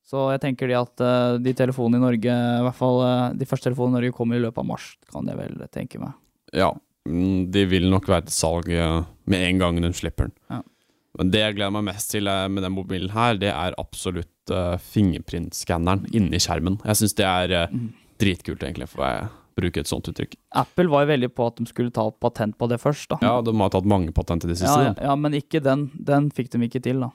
Så 0.08 0.24
jeg 0.32 0.40
tenker 0.40 0.70
de 0.70 0.76
at 0.78 1.02
eh, 1.04 1.36
de 1.44 1.52
telefonene 1.56 2.00
i 2.00 2.04
Norge, 2.06 2.32
i 2.32 2.64
hvert 2.64 2.78
fall 2.78 3.02
eh, 3.04 3.24
de 3.36 3.48
første 3.48 3.68
telefonene 3.68 3.98
i 3.98 4.00
Norge, 4.00 4.16
kommer 4.16 4.38
i 4.38 4.42
løpet 4.42 4.62
av 4.62 4.68
mars, 4.70 4.90
kan 5.12 5.28
jeg 5.28 5.36
vel 5.36 5.60
tenke 5.74 6.00
meg. 6.00 6.16
Ja, 6.56 6.72
de 7.52 7.62
vil 7.70 7.88
nok 7.92 8.08
være 8.10 8.26
til 8.28 8.36
salg 8.36 8.68
eh, 8.74 8.98
med 9.28 9.44
en 9.50 9.62
gang 9.62 9.80
de 9.84 9.92
slipper 9.96 10.28
den. 10.28 10.34
Ja. 10.52 10.60
Men 11.18 11.32
det 11.34 11.40
jeg 11.42 11.56
gleder 11.56 11.72
meg 11.74 11.86
mest 11.88 12.12
til 12.12 12.28
eh, 12.30 12.44
med 12.52 12.62
den 12.66 12.74
mobilen 12.76 13.10
her, 13.14 13.38
det 13.40 13.50
er 13.50 13.74
absolutt 13.80 14.52
uh, 14.54 14.76
fingerprintskanneren 14.78 16.06
inni 16.14 16.38
skjermen. 16.42 16.78
Jeg 16.86 17.00
syns 17.00 17.16
det 17.18 17.26
er 17.26 17.54
eh, 17.62 17.74
Mm. 17.74 17.88
dritkult, 18.18 18.62
egentlig, 18.62 18.88
for 18.90 19.04
å 19.04 19.28
bruke 19.58 19.80
et 19.82 19.90
sånt 19.90 20.06
uttrykk. 20.10 20.36
Apple 20.58 20.88
var 20.90 21.04
jo 21.04 21.10
veldig 21.12 21.28
på 21.34 21.46
at 21.50 21.56
de 21.58 21.66
skulle 21.66 21.90
ta 21.94 22.04
patent 22.10 22.56
på 22.58 22.68
det 22.70 22.78
først, 22.82 23.08
da. 23.10 23.18
Ja, 23.22 23.40
de 23.42 23.54
har 23.58 23.70
tatt 23.74 23.86
mange 23.90 24.12
patent 24.14 24.44
i 24.46 24.48
det 24.52 24.58
siste. 24.60 24.74
ja, 24.74 24.92
ja, 24.92 25.08
ja, 25.10 25.16
men 25.18 25.34
ikke 25.34 25.60
den. 25.62 25.88
Den 25.94 26.30
fikk 26.34 26.50
de 26.54 26.62
ikke 26.66 26.82
til, 26.82 27.00
da. 27.02 27.10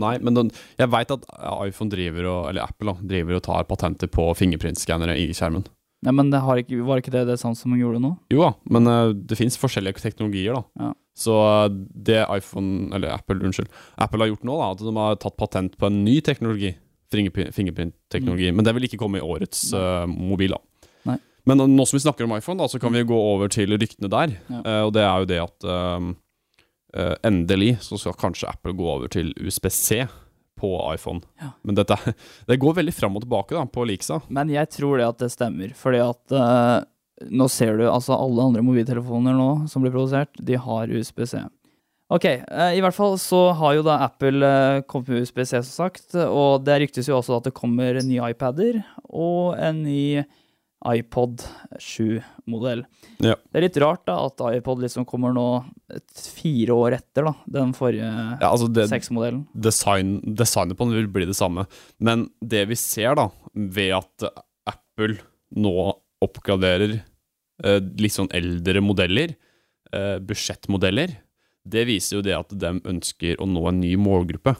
Nei, 0.00 0.14
men 0.24 0.32
den, 0.38 0.50
jeg 0.80 0.88
veit 0.88 1.10
at 1.12 1.26
iPhone 1.66 1.92
driver 1.92 2.24
og, 2.30 2.40
eller 2.48 2.64
Apple 2.64 2.94
da, 2.94 3.08
driver 3.12 3.36
og 3.36 3.42
tar 3.44 3.66
patenter 3.68 4.08
på 4.08 4.30
fingerprintskannere 4.38 5.18
i 5.20 5.26
skjermen. 5.36 5.66
Ja, 6.02 6.12
men 6.12 6.32
det 6.32 6.40
har 6.42 6.58
ikke, 6.58 6.80
var 6.82 6.98
ikke 6.98 7.12
det 7.14 7.26
det 7.28 7.38
Samsung 7.38 7.76
gjorde 7.78 8.00
nå? 8.02 8.16
Jo 8.34 8.42
da, 8.42 8.50
men 8.74 8.90
eh, 8.90 9.12
det 9.14 9.38
fins 9.38 9.58
forskjellige 9.60 10.02
teknologier, 10.02 10.58
da. 10.58 10.88
Ja. 10.88 10.90
Så 11.14 11.36
eh, 11.38 11.68
det 12.08 12.24
iPhone, 12.26 12.90
eller 12.96 13.14
Apple, 13.14 13.38
unnskyld, 13.46 13.70
Apple 14.02 14.24
har 14.24 14.32
gjort 14.32 14.48
nå, 14.48 14.56
da, 14.58 14.70
at 14.74 14.82
de 14.82 14.94
har 14.98 15.20
tatt 15.22 15.38
patent 15.38 15.76
på 15.78 15.86
en 15.88 16.00
ny 16.02 16.18
teknologi. 16.26 16.74
Fingerprint-teknologi. 17.12 18.48
Mm. 18.50 18.58
Men 18.58 18.66
det 18.66 18.74
vil 18.74 18.88
ikke 18.88 18.98
komme 19.02 19.20
i 19.20 19.24
årets 19.24 19.68
eh, 19.78 20.08
mobil, 20.10 20.56
da. 20.56 20.90
Nei. 21.12 21.18
Men 21.46 21.62
nå 21.70 21.86
som 21.86 21.98
vi 21.98 22.02
snakker 22.02 22.26
om 22.26 22.34
iPhone, 22.34 22.58
da, 22.58 22.70
så 22.72 22.82
kan 22.82 22.94
vi 22.96 23.04
gå 23.06 23.18
over 23.18 23.52
til 23.52 23.76
ryktene 23.76 24.10
der. 24.10 24.34
Ja. 24.50 24.62
Uh, 24.66 24.82
og 24.88 24.92
det 24.96 25.06
er 25.06 25.22
jo 25.22 25.30
det 25.30 25.40
at 25.42 25.66
um, 25.98 26.12
uh, 26.96 27.14
endelig 27.26 27.76
så 27.86 27.98
skal 28.00 28.18
kanskje 28.18 28.50
Apple 28.50 28.74
gå 28.78 28.86
over 28.86 29.10
til 29.12 29.34
USBC 29.42 30.04
på 30.58 30.72
iPhone. 30.94 31.22
Ja. 31.40 31.52
Men 31.62 31.78
dette, 31.78 31.98
det 32.48 32.60
går 32.62 32.78
veldig 32.80 32.94
fram 32.94 33.16
og 33.18 33.24
tilbake 33.24 33.56
da, 33.56 33.64
på 33.66 33.86
leaksa. 33.88 34.20
Men 34.32 34.52
jeg 34.52 34.70
tror 34.74 35.00
det 35.00 35.08
at 35.08 35.24
det 35.24 35.32
stemmer, 35.34 35.72
fordi 35.78 36.02
at 36.04 36.36
uh, 36.36 36.84
nå 37.32 37.48
ser 37.52 37.80
du 37.80 37.88
altså 37.88 38.16
alle 38.18 38.50
andre 38.50 38.64
mobiltelefoner 38.66 39.36
nå 39.38 39.50
som 39.70 39.84
blir 39.84 39.94
produsert, 39.94 40.32
de 40.38 40.58
har 40.60 40.92
USB-C. 40.92 41.42
Ok, 42.12 42.26
uh, 42.28 42.70
i 42.76 42.82
hvert 42.84 42.96
fall 42.96 43.16
så 43.20 43.46
har 43.56 43.78
jo 43.78 43.86
da 43.86 44.02
Apple 44.08 44.44
uh, 44.44 44.84
kommet 44.84 45.12
med 45.12 45.26
USB-C, 45.26 45.62
som 45.62 45.72
sagt, 45.72 46.14
og 46.26 46.62
det 46.66 46.82
ryktes 46.84 47.08
jo 47.08 47.18
også 47.18 47.40
at 47.40 47.48
det 47.48 47.56
kommer 47.56 48.02
nye 48.04 48.32
iPader 48.34 48.82
og 49.08 49.56
en 49.56 49.84
ny 49.86 50.22
iPod 50.88 51.42
7-modell. 51.78 52.82
Ja. 53.22 53.36
Det 53.38 53.58
er 53.60 53.64
litt 53.66 53.78
rart 53.82 54.02
da 54.08 54.16
at 54.26 54.40
iPod 54.56 54.82
liksom 54.82 55.06
kommer 55.08 55.34
nå 55.36 55.46
et 55.94 56.22
fire 56.34 56.74
år 56.74 56.96
etter 56.98 57.28
da, 57.28 57.34
den 57.58 57.74
forrige 57.76 58.08
Ja, 58.08 58.48
altså 58.50 58.68
det, 58.72 58.88
6-modellen. 58.90 59.44
design, 59.54 60.16
designet 60.38 60.78
på 60.78 60.88
den 60.88 60.98
vil 60.98 61.10
bli 61.14 61.28
det 61.28 61.36
samme. 61.38 61.66
Men 62.02 62.26
det 62.40 62.64
vi 62.72 62.78
ser 62.80 63.14
da, 63.18 63.28
ved 63.54 63.94
at 64.00 64.26
Apple 64.70 65.20
nå 65.54 65.74
oppgraderer 66.22 66.96
eh, 66.98 67.80
litt 68.00 68.14
sånn 68.14 68.30
eldre 68.34 68.82
modeller, 68.84 69.34
eh, 69.92 70.18
budsjettmodeller, 70.22 71.16
det 71.62 71.86
viser 71.86 72.18
jo 72.18 72.22
det 72.26 72.34
at 72.34 72.50
de 72.58 72.74
ønsker 72.90 73.38
å 73.42 73.46
nå 73.46 73.62
en 73.70 73.80
ny 73.82 73.94
målgruppe. 74.00 74.56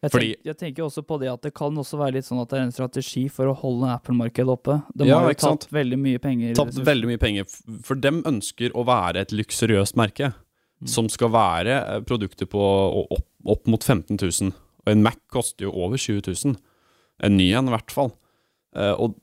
Jeg, 0.00 0.10
Fordi- 0.14 0.28
tenk, 0.34 0.44
jeg 0.48 0.56
tenker 0.56 0.84
også 0.86 1.02
på 1.04 1.18
det 1.20 1.28
at 1.28 1.42
det 1.44 1.52
kan 1.54 1.74
også 1.76 1.98
være 2.00 2.14
litt 2.14 2.24
sånn 2.24 2.40
at 2.40 2.48
det 2.48 2.58
er 2.58 2.62
en 2.62 2.72
strategi 2.72 3.28
for 3.28 3.50
å 3.50 3.56
holde 3.56 3.90
Apple-markedet 3.92 4.48
oppe. 4.48 4.78
De 4.96 5.04
Ja, 5.04 5.18
har 5.20 5.28
jo 5.28 5.34
tapt 5.34 5.68
veldig 5.70 5.98
mye 6.00 6.18
penger. 6.18 6.54
Tapt 6.56 6.78
veldig 6.80 7.06
mye 7.10 7.18
penger, 7.20 7.44
for 7.84 7.94
dem 8.00 8.22
ønsker 8.24 8.72
å 8.72 8.84
være 8.88 9.16
et 9.20 9.28
luksuriøst 9.36 9.96
merke. 9.96 10.32
Mm. 10.80 10.88
Som 10.88 11.08
skal 11.12 11.28
være 11.28 11.74
eh, 11.96 12.00
produkter 12.00 12.46
på, 12.48 12.56
opp, 13.12 13.26
opp 13.44 13.66
mot 13.68 13.84
15 13.84 14.16
000. 14.16 14.52
Og 14.86 14.88
en 14.88 15.02
Mac 15.02 15.18
koster 15.28 15.66
jo 15.66 15.72
over 15.76 15.98
20 16.00 16.22
000. 16.46 16.56
En 17.22 17.36
ny 17.36 17.50
en, 17.52 17.68
i 17.68 17.74
hvert 17.76 17.90
fall. 17.92 18.14
Eh, 18.74 18.94
og 18.96 19.18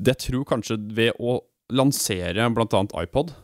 det 0.00 0.16
tror 0.24 0.46
kanskje 0.48 0.78
ved 0.96 1.12
å 1.20 1.42
lansere 1.76 2.48
bl.a. 2.54 2.82
iPod, 3.02 3.34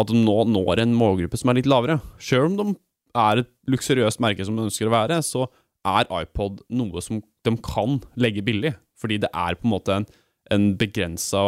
at 0.00 0.06
de 0.08 0.14
nå 0.20 0.36
når 0.44 0.80
en 0.84 0.92
målgruppe 0.96 1.38
som 1.40 1.48
er 1.48 1.54
litt 1.62 1.68
lavere. 1.70 2.02
Sjøl 2.20 2.50
om 2.50 2.56
de 2.58 2.76
er 3.16 3.38
et 3.42 3.50
luksuriøst 3.66 4.20
merke 4.20 4.44
som 4.44 4.56
de 4.58 4.68
ønsker 4.68 4.88
å 4.88 4.92
være, 4.92 5.22
så 5.24 5.48
er 5.86 6.08
iPod 6.22 6.62
noe 6.68 7.02
som 7.04 7.22
de 7.46 7.56
kan 7.64 8.00
legge 8.20 8.44
billig. 8.44 8.74
Fordi 9.00 9.20
det 9.22 9.30
er 9.32 9.56
på 9.56 9.68
en 9.68 9.74
måte 9.74 9.96
en, 9.96 10.06
en 10.52 10.70
begrensa 10.80 11.40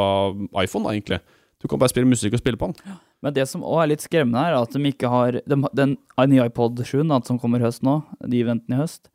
iPhone, 0.63 0.87
da, 0.87 0.95
egentlig. 0.95 1.21
Du 1.63 1.69
kan 1.71 1.79
bare 1.79 1.93
spille 1.93 2.09
musikk 2.09 2.35
og 2.35 2.43
spille 2.43 2.59
på 2.59 2.73
den. 2.73 2.99
Men 3.23 3.35
det 3.37 3.45
som 3.51 3.63
òg 3.63 3.85
er 3.85 3.93
litt 3.93 4.03
skremmende, 4.03 4.43
er 4.43 4.57
at 4.59 4.73
de 4.75 4.83
ikke 4.89 5.11
har 5.13 5.39
de, 5.39 5.59
Den 5.79 5.97
nye 6.33 6.49
iPod 6.49 6.81
7 6.83 7.05
da, 7.07 7.21
som 7.29 7.39
kommer 7.39 7.63
høst 7.63 7.85
nå, 7.87 8.01
de 8.27 8.41
eventene 8.43 8.79
i 8.79 8.83
høst, 8.83 9.13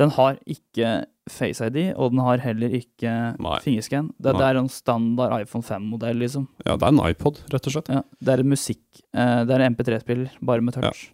den 0.00 0.14
har 0.16 0.38
ikke 0.48 1.02
Face 1.30 1.62
ID, 1.62 1.92
og 1.94 2.10
den 2.10 2.18
har 2.18 2.40
heller 2.42 2.72
ikke 2.74 3.10
Nei. 3.38 3.58
fingerscan. 3.62 4.08
Det, 4.18 4.32
det 4.34 4.42
er 4.42 4.58
en 4.58 4.70
standard 4.72 5.36
iPhone 5.36 5.62
5-modell, 5.62 6.18
liksom. 6.18 6.48
Ja, 6.66 6.74
det 6.74 6.88
er 6.88 6.96
en 6.96 7.02
iPod, 7.04 7.38
rett 7.52 7.68
og 7.70 7.76
slett. 7.76 7.90
Ja, 7.94 8.00
det 8.18 8.32
er 8.32 8.42
en 8.42 8.50
musikk 8.50 8.82
eh, 9.14 9.44
Det 9.46 9.54
er 9.54 9.62
en 9.62 9.76
MP3-spiller, 9.76 10.32
bare 10.42 10.64
med 10.66 10.74
touch. 10.74 11.04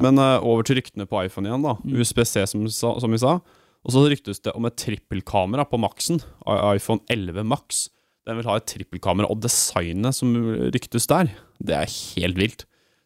Men 0.00 0.16
uh, 0.18 0.38
over 0.40 0.64
til 0.64 0.78
ryktene 0.80 1.04
på 1.08 1.20
iPhone 1.26 1.50
igjen, 1.50 1.64
da. 1.66 1.74
Mm. 1.84 1.98
USB-C, 2.00 2.46
som, 2.48 2.64
som 2.72 3.12
vi 3.12 3.18
sa. 3.20 3.34
Og 3.82 3.90
så 3.92 4.04
ryktes 4.08 4.40
det 4.40 4.54
om 4.56 4.64
et 4.68 4.76
trippelkamera 4.78 5.64
på 5.68 5.80
Maxen. 5.82 6.20
iPhone 6.46 7.02
11 7.10 7.42
Max. 7.44 7.88
Den 8.24 8.38
vil 8.38 8.46
ha 8.46 8.54
et 8.60 8.68
trippelkamera, 8.70 9.26
og 9.28 9.40
designet 9.42 10.14
som 10.14 10.30
ryktes 10.72 11.08
der, 11.10 11.32
det 11.58 11.74
er 11.74 11.90
helt 12.14 12.38
vilt. 12.38 12.62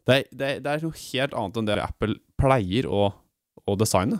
Det 0.07 0.13
er, 0.19 0.27
det 0.31 0.47
er, 0.51 0.59
det 0.63 0.73
er 0.75 0.83
noe 0.85 0.99
helt 1.01 1.33
annet 1.35 1.57
enn 1.59 1.67
det 1.67 1.79
Apple 1.83 2.15
pleier 2.39 2.85
å, 2.87 3.07
å 3.67 3.75
designe. 3.81 4.19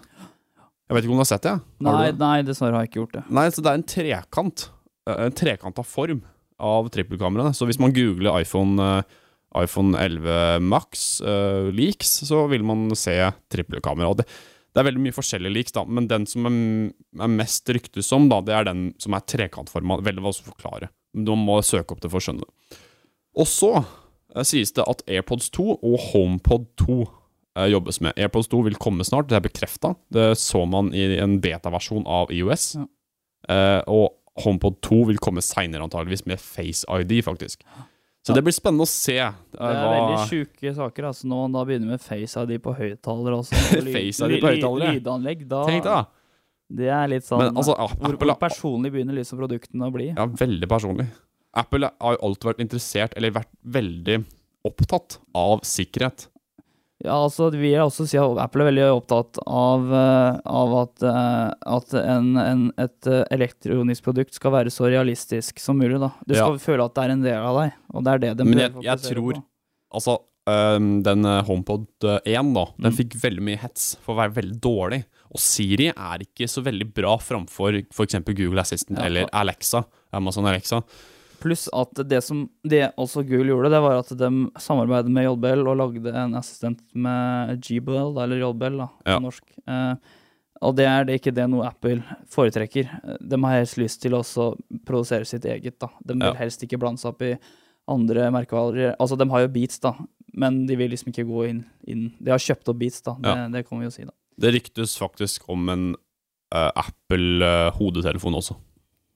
Jeg 0.90 0.96
vet 0.98 1.06
ikke 1.06 1.14
om 1.14 1.20
du 1.20 1.24
har 1.24 1.30
sett 1.30 1.46
det? 1.46 1.54
Har 1.62 1.86
Nei, 1.86 2.10
det? 2.10 2.18
nei, 2.24 2.36
dessverre 2.48 2.76
har 2.80 2.84
jeg 2.88 2.92
ikke 2.92 3.02
gjort 3.04 3.16
det. 3.20 3.24
Nei, 3.38 3.46
så 3.54 3.62
det 3.64 3.70
er 3.72 3.78
en 3.80 3.88
trekant. 3.94 4.66
eh, 5.08 5.22
En 5.28 5.38
trekanta 5.38 5.86
form 5.86 6.22
av 6.58 6.90
trippelkameraene. 6.96 7.54
Så 7.56 7.68
hvis 7.70 7.80
man 7.80 7.94
googler 7.96 8.42
iPhone, 8.42 8.82
eh, 8.82 9.18
iPhone 9.56 9.98
11 9.98 10.60
Max 10.68 11.22
uh, 11.24 11.70
leaks, 11.74 12.20
så 12.28 12.46
vil 12.52 12.66
man 12.68 12.90
se 13.00 13.16
trippelkamera. 13.54 14.14
Det, 14.20 14.28
det 14.74 14.82
er 14.82 14.88
veldig 14.90 15.06
mye 15.06 15.16
forskjellige 15.16 15.56
leaks, 15.56 15.76
da, 15.78 15.86
men 15.88 16.10
den 16.10 16.28
som 16.30 16.50
er, 16.50 16.58
er 17.24 17.32
mest 17.32 17.70
ryktes 17.74 18.12
om, 18.16 18.28
da, 18.32 18.42
det 18.46 18.58
er 18.58 18.68
den 18.68 18.90
som 19.02 19.16
er 19.18 19.26
trekantforma. 19.30 20.02
Veldig 20.06 20.26
vanskelig 20.26 20.52
å 20.52 20.56
forklare. 20.56 20.92
Du 21.18 21.34
må 21.40 21.62
søke 21.66 21.96
opp 21.96 22.04
det 22.04 22.12
for 22.12 22.22
å 22.22 22.28
skjønne 22.28 22.44
det. 22.44 22.82
Og 23.38 23.48
så 23.50 23.72
uh, 23.80 24.44
sies 24.48 24.76
det 24.76 24.86
at 24.86 25.06
AirPods 25.08 25.50
2 25.56 25.70
og 25.78 25.98
HomePod 26.12 26.70
2 26.84 27.00
uh, 27.06 27.66
jobbes 27.72 28.04
med. 28.04 28.20
AirPods 28.20 28.52
2 28.54 28.66
vil 28.68 28.78
komme 28.82 29.08
snart, 29.08 29.32
det 29.32 29.40
er 29.40 29.48
bekrefta. 29.48 29.96
Det 30.14 30.30
så 30.42 30.66
man 30.70 30.92
i 30.94 31.08
en 31.18 31.40
beta-versjon 31.42 32.06
av 32.06 32.36
IOS. 32.36 32.74
Ja. 32.82 32.88
Eh, 33.48 33.82
og 33.88 34.44
HomePod 34.44 34.82
2 34.86 35.04
vil 35.12 35.22
komme 35.24 35.44
seinere, 35.46 35.86
antageligvis, 35.86 36.26
med 36.30 36.42
Face 36.42 36.86
ID, 36.86 37.20
faktisk. 37.26 37.64
Så 38.28 38.36
det 38.36 38.44
blir 38.46 38.56
spennende 38.56 38.84
å 38.86 38.90
se. 38.92 39.16
eh, 39.18 39.32
Det 39.56 39.64
er 39.64 39.80
hva- 39.80 39.94
veldig 39.96 40.20
sjuke 40.30 40.74
saker. 40.76 41.08
altså 41.10 41.26
Nå 41.32 41.40
da 41.54 41.64
begynner 41.66 41.88
vi 41.88 41.94
med 41.96 42.02
Face 42.04 42.44
ID 42.44 42.58
på 42.62 42.74
høyttalere 42.78 43.40
også. 43.40 43.56
og 43.80 43.90
Face 43.96 44.28
ID 44.28 44.42
på 44.44 44.52
høyttalere? 44.52 44.94
Lydanlegg. 45.00 45.48
Da, 45.48 45.64
Tenk 45.70 45.84
da. 45.88 46.06
Det 46.70 46.90
er 46.92 47.08
litt 47.08 47.24
sånn 47.24 47.40
Men 47.40 47.56
altså, 47.56 47.74
ah, 47.80 47.88
hvor, 47.96 48.18
hvor 48.20 48.36
personlig 48.42 48.92
begynner 48.92 49.16
liksom 49.16 49.40
produktene 49.40 49.88
å 49.88 49.94
bli. 49.94 50.10
Ja, 50.12 50.26
veldig 50.28 50.68
personlig. 50.68 51.08
Apple 51.58 51.88
har 52.02 52.18
jo 52.18 52.20
alltid 52.28 52.50
vært 52.52 52.60
interessert, 52.66 53.14
eller 53.16 53.32
vært 53.32 53.54
veldig 53.66 54.18
opptatt 54.68 55.18
av 55.34 55.62
sikkerhet. 55.66 56.28
Ja, 57.06 57.14
altså 57.28 57.52
Vi 57.54 57.60
vil 57.62 57.78
også 57.84 58.08
si 58.10 58.18
at 58.18 58.40
Apple 58.42 58.64
er 58.66 58.72
veldig 58.72 58.86
opptatt 58.96 59.38
av, 59.46 59.84
eh, 59.94 60.40
av 60.50 60.72
at, 60.82 61.04
eh, 61.06 61.52
at 61.78 61.94
en, 62.00 62.32
en, 62.42 62.64
et 62.82 63.06
eh, 63.12 63.24
elektronisk 63.36 64.04
produkt 64.08 64.34
skal 64.34 64.52
være 64.56 64.72
så 64.74 64.90
realistisk 64.90 65.60
som 65.62 65.78
mulig. 65.78 66.00
da. 66.02 66.10
Du 66.26 66.34
skal 66.34 66.58
føle 66.58 66.86
at 66.88 66.96
det 66.98 67.04
er 67.06 67.14
en 67.14 67.22
del 67.22 67.38
av 67.38 67.60
deg, 67.62 67.76
og 67.94 68.04
det 68.08 68.14
er 68.16 68.24
det 68.26 68.32
de 68.38 68.44
Men 68.50 68.58
jeg- 68.64 68.84
jeg 68.84 68.98
tror- 69.12 69.34
på. 69.38 69.44
Altså, 69.94 70.18
um, 70.48 71.04
den 71.04 71.24
HomePod 71.24 71.86
eh, 72.04 72.20
1, 72.34 72.54
da, 72.56 72.66
den 72.82 72.92
Mm. 72.92 72.98
fikk 72.98 73.14
veldig 73.22 73.42
mye 73.46 73.58
hets 73.62 73.96
for 74.02 74.16
å 74.16 74.18
være 74.24 74.34
veldig 74.42 74.60
dårlig. 74.60 75.04
Og 75.32 75.40
Siri 75.40 75.90
er 75.90 76.18
ikke 76.26 76.48
så 76.50 76.64
veldig 76.64 76.94
bra 76.96 77.18
framfor 77.18 77.78
f.eks. 77.92 78.16
Google 78.26 78.60
Assistant 78.60 78.98
Ja. 78.98 79.06
eller 79.06 79.28
Alexa. 79.34 79.86
Amazon 80.14 80.46
Alexa. 80.46 80.82
Pluss 81.40 81.68
at 81.74 81.94
det 82.10 82.24
som 82.24 82.50
det 82.66 82.92
også 82.98 83.22
Google 83.28 83.52
gjorde, 83.54 83.70
det 83.70 83.82
var 83.84 84.00
at 84.00 84.10
de 84.18 84.30
samarbeidet 84.58 85.12
med 85.14 85.26
JBL 85.28 85.68
og 85.68 85.78
lagde 85.78 86.14
en 86.16 86.34
assistent 86.40 86.80
med 86.96 87.60
GBL, 87.62 88.18
eller 88.24 88.38
JBL 88.42 88.78
da, 88.78 88.88
på 88.88 89.12
Ja. 89.14 89.20
norsk. 89.20 89.44
Eh, 89.68 89.96
og 90.62 90.76
det 90.76 90.86
er 90.90 91.04
det 91.06 91.22
ikke 91.22 91.34
det 91.36 91.48
noe 91.50 91.68
Apple 91.68 92.02
foretrekker. 92.34 92.90
Eh, 93.04 93.18
De 93.22 93.38
har 93.44 93.60
helst 93.60 93.78
lyst 93.78 94.02
til 94.02 94.12
også 94.18 94.56
å 94.56 94.58
produsere 94.86 95.26
sitt 95.26 95.46
eget. 95.46 95.78
da. 95.80 95.88
De 96.04 96.14
vil 96.14 96.24
Ja. 96.24 96.34
helst 96.34 96.62
ikke 96.64 96.80
blande 96.80 96.98
seg 97.00 97.10
opp 97.14 97.22
i 97.22 97.38
andre 97.88 98.32
merkevarer. 98.32 98.96
Altså, 99.00 99.16
de 99.18 99.30
har 99.30 99.42
jo 99.42 99.48
Beats, 99.48 99.80
da, 99.80 99.94
men 100.34 100.66
de 100.66 100.76
vil 100.76 100.90
liksom 100.92 101.14
ikke 101.14 101.28
gå 101.28 101.48
inn, 101.50 101.66
inn. 101.88 102.12
De 102.22 102.32
har 102.32 102.40
kjøpt 102.40 102.68
opp 102.70 102.80
Beats, 102.80 103.02
da. 103.02 103.14
Det, 103.14 103.36
Ja. 103.36 103.48
det 103.48 103.70
kan 103.70 103.78
vi 103.80 103.86
jo 103.86 103.92
si, 103.92 104.04
da. 104.04 104.12
Det 104.40 104.54
ryktes 104.54 104.98
faktisk 104.98 105.42
om 105.50 105.70
en 105.70 105.96
uh, 106.54 106.72
Apple-hodetelefon 106.76 108.34
også, 108.36 108.56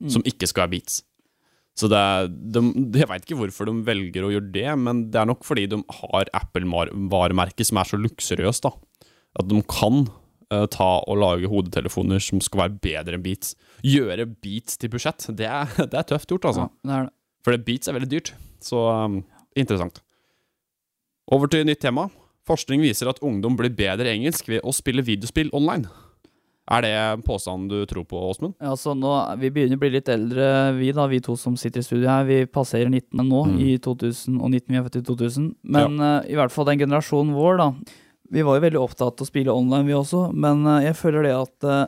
Mm. 0.01 0.09
som 0.09 0.21
ikke 0.23 0.47
skal 0.47 0.67
være 0.67 0.71
Beats. 0.71 1.03
Så 1.79 1.87
det 1.91 1.97
er, 1.97 2.27
de, 2.27 2.61
Jeg 2.99 3.07
veit 3.09 3.23
ikke 3.25 3.37
hvorfor 3.39 3.69
de 3.69 3.73
velger 3.87 4.25
å 4.27 4.31
gjøre 4.33 4.51
det, 4.53 4.67
men 4.83 5.05
det 5.13 5.21
er 5.21 5.29
nok 5.29 5.45
fordi 5.47 5.69
de 5.71 5.79
har 6.01 6.31
Apple-varemerket 6.37 7.69
som 7.69 7.79
er 7.81 7.87
så 7.87 7.99
luksuriøst, 7.99 8.67
da. 8.67 9.07
At 9.39 9.47
de 9.47 9.61
kan 9.71 10.03
uh, 10.51 10.67
ta 10.71 10.91
og 10.99 11.21
lage 11.21 11.49
hodetelefoner 11.51 12.21
som 12.23 12.43
skal 12.43 12.65
være 12.65 12.77
bedre 12.83 13.17
enn 13.17 13.25
Beats. 13.25 13.55
Gjøre 13.87 14.27
Beats 14.43 14.77
til 14.81 14.91
budsjett, 14.93 15.29
det 15.39 15.47
er, 15.47 15.71
det 15.91 15.97
er 15.97 16.07
tøft 16.11 16.31
gjort, 16.31 16.51
altså. 16.51 16.67
Ja, 16.67 16.89
det 16.91 17.03
det. 17.07 17.15
For 17.41 17.57
Beats 17.65 17.89
er 17.89 17.97
veldig 17.97 18.11
dyrt. 18.11 18.33
Så 18.61 18.83
um, 18.85 19.21
interessant. 19.57 20.03
Over 21.31 21.49
til 21.49 21.65
nytt 21.65 21.81
tema. 21.81 22.09
Forskning 22.49 22.83
viser 22.83 23.09
at 23.09 23.21
ungdom 23.25 23.55
blir 23.57 23.73
bedre 23.73 24.11
engelsk 24.11 24.49
ved 24.51 24.65
å 24.65 24.73
spille 24.75 25.05
videospill 25.05 25.49
online. 25.55 25.87
Er 26.69 26.81
det 26.85 26.91
en 26.93 27.23
påstand 27.25 27.69
du 27.71 27.85
tror 27.89 28.05
på, 28.05 28.19
Åsmund? 28.29 28.53
Ja, 28.61 28.75
så 28.77 28.93
nå, 28.95 29.09
Vi 29.41 29.49
begynner 29.49 29.75
å 29.75 29.81
bli 29.81 29.89
litt 29.95 30.07
eldre, 30.07 30.73
vi 30.77 30.91
da, 30.95 31.07
vi 31.07 31.19
to 31.19 31.35
som 31.35 31.57
sitter 31.57 31.81
i 31.81 31.83
studio 31.83 32.07
her. 32.07 32.23
Vi 32.27 32.45
passerer 32.45 32.87
19 32.89 33.25
nå, 33.27 33.41
Mm. 33.47 33.57
i 33.59 33.77
2019. 33.77 34.69
Vi 34.69 34.77
er 34.77 34.83
født 34.85 35.01
i 35.01 35.03
2000. 35.09 35.55
Men 35.63 35.99
eh, 35.99 36.31
i 36.31 36.35
hvert 36.37 36.51
fall 36.51 36.65
den 36.65 36.79
generasjonen 36.79 37.33
vår, 37.33 37.57
da. 37.57 37.73
Vi 38.31 38.41
var 38.47 38.55
jo 38.59 38.63
veldig 38.69 38.79
opptatt 38.79 39.19
av 39.19 39.25
å 39.25 39.27
spille 39.27 39.51
online, 39.51 39.87
vi 39.89 39.93
også. 39.97 40.31
Men 40.33 40.65
uh, 40.65 40.79
jeg 40.79 40.95
føler 40.95 41.23
det 41.23 41.33
at 41.35 41.63
eh, 41.67 41.85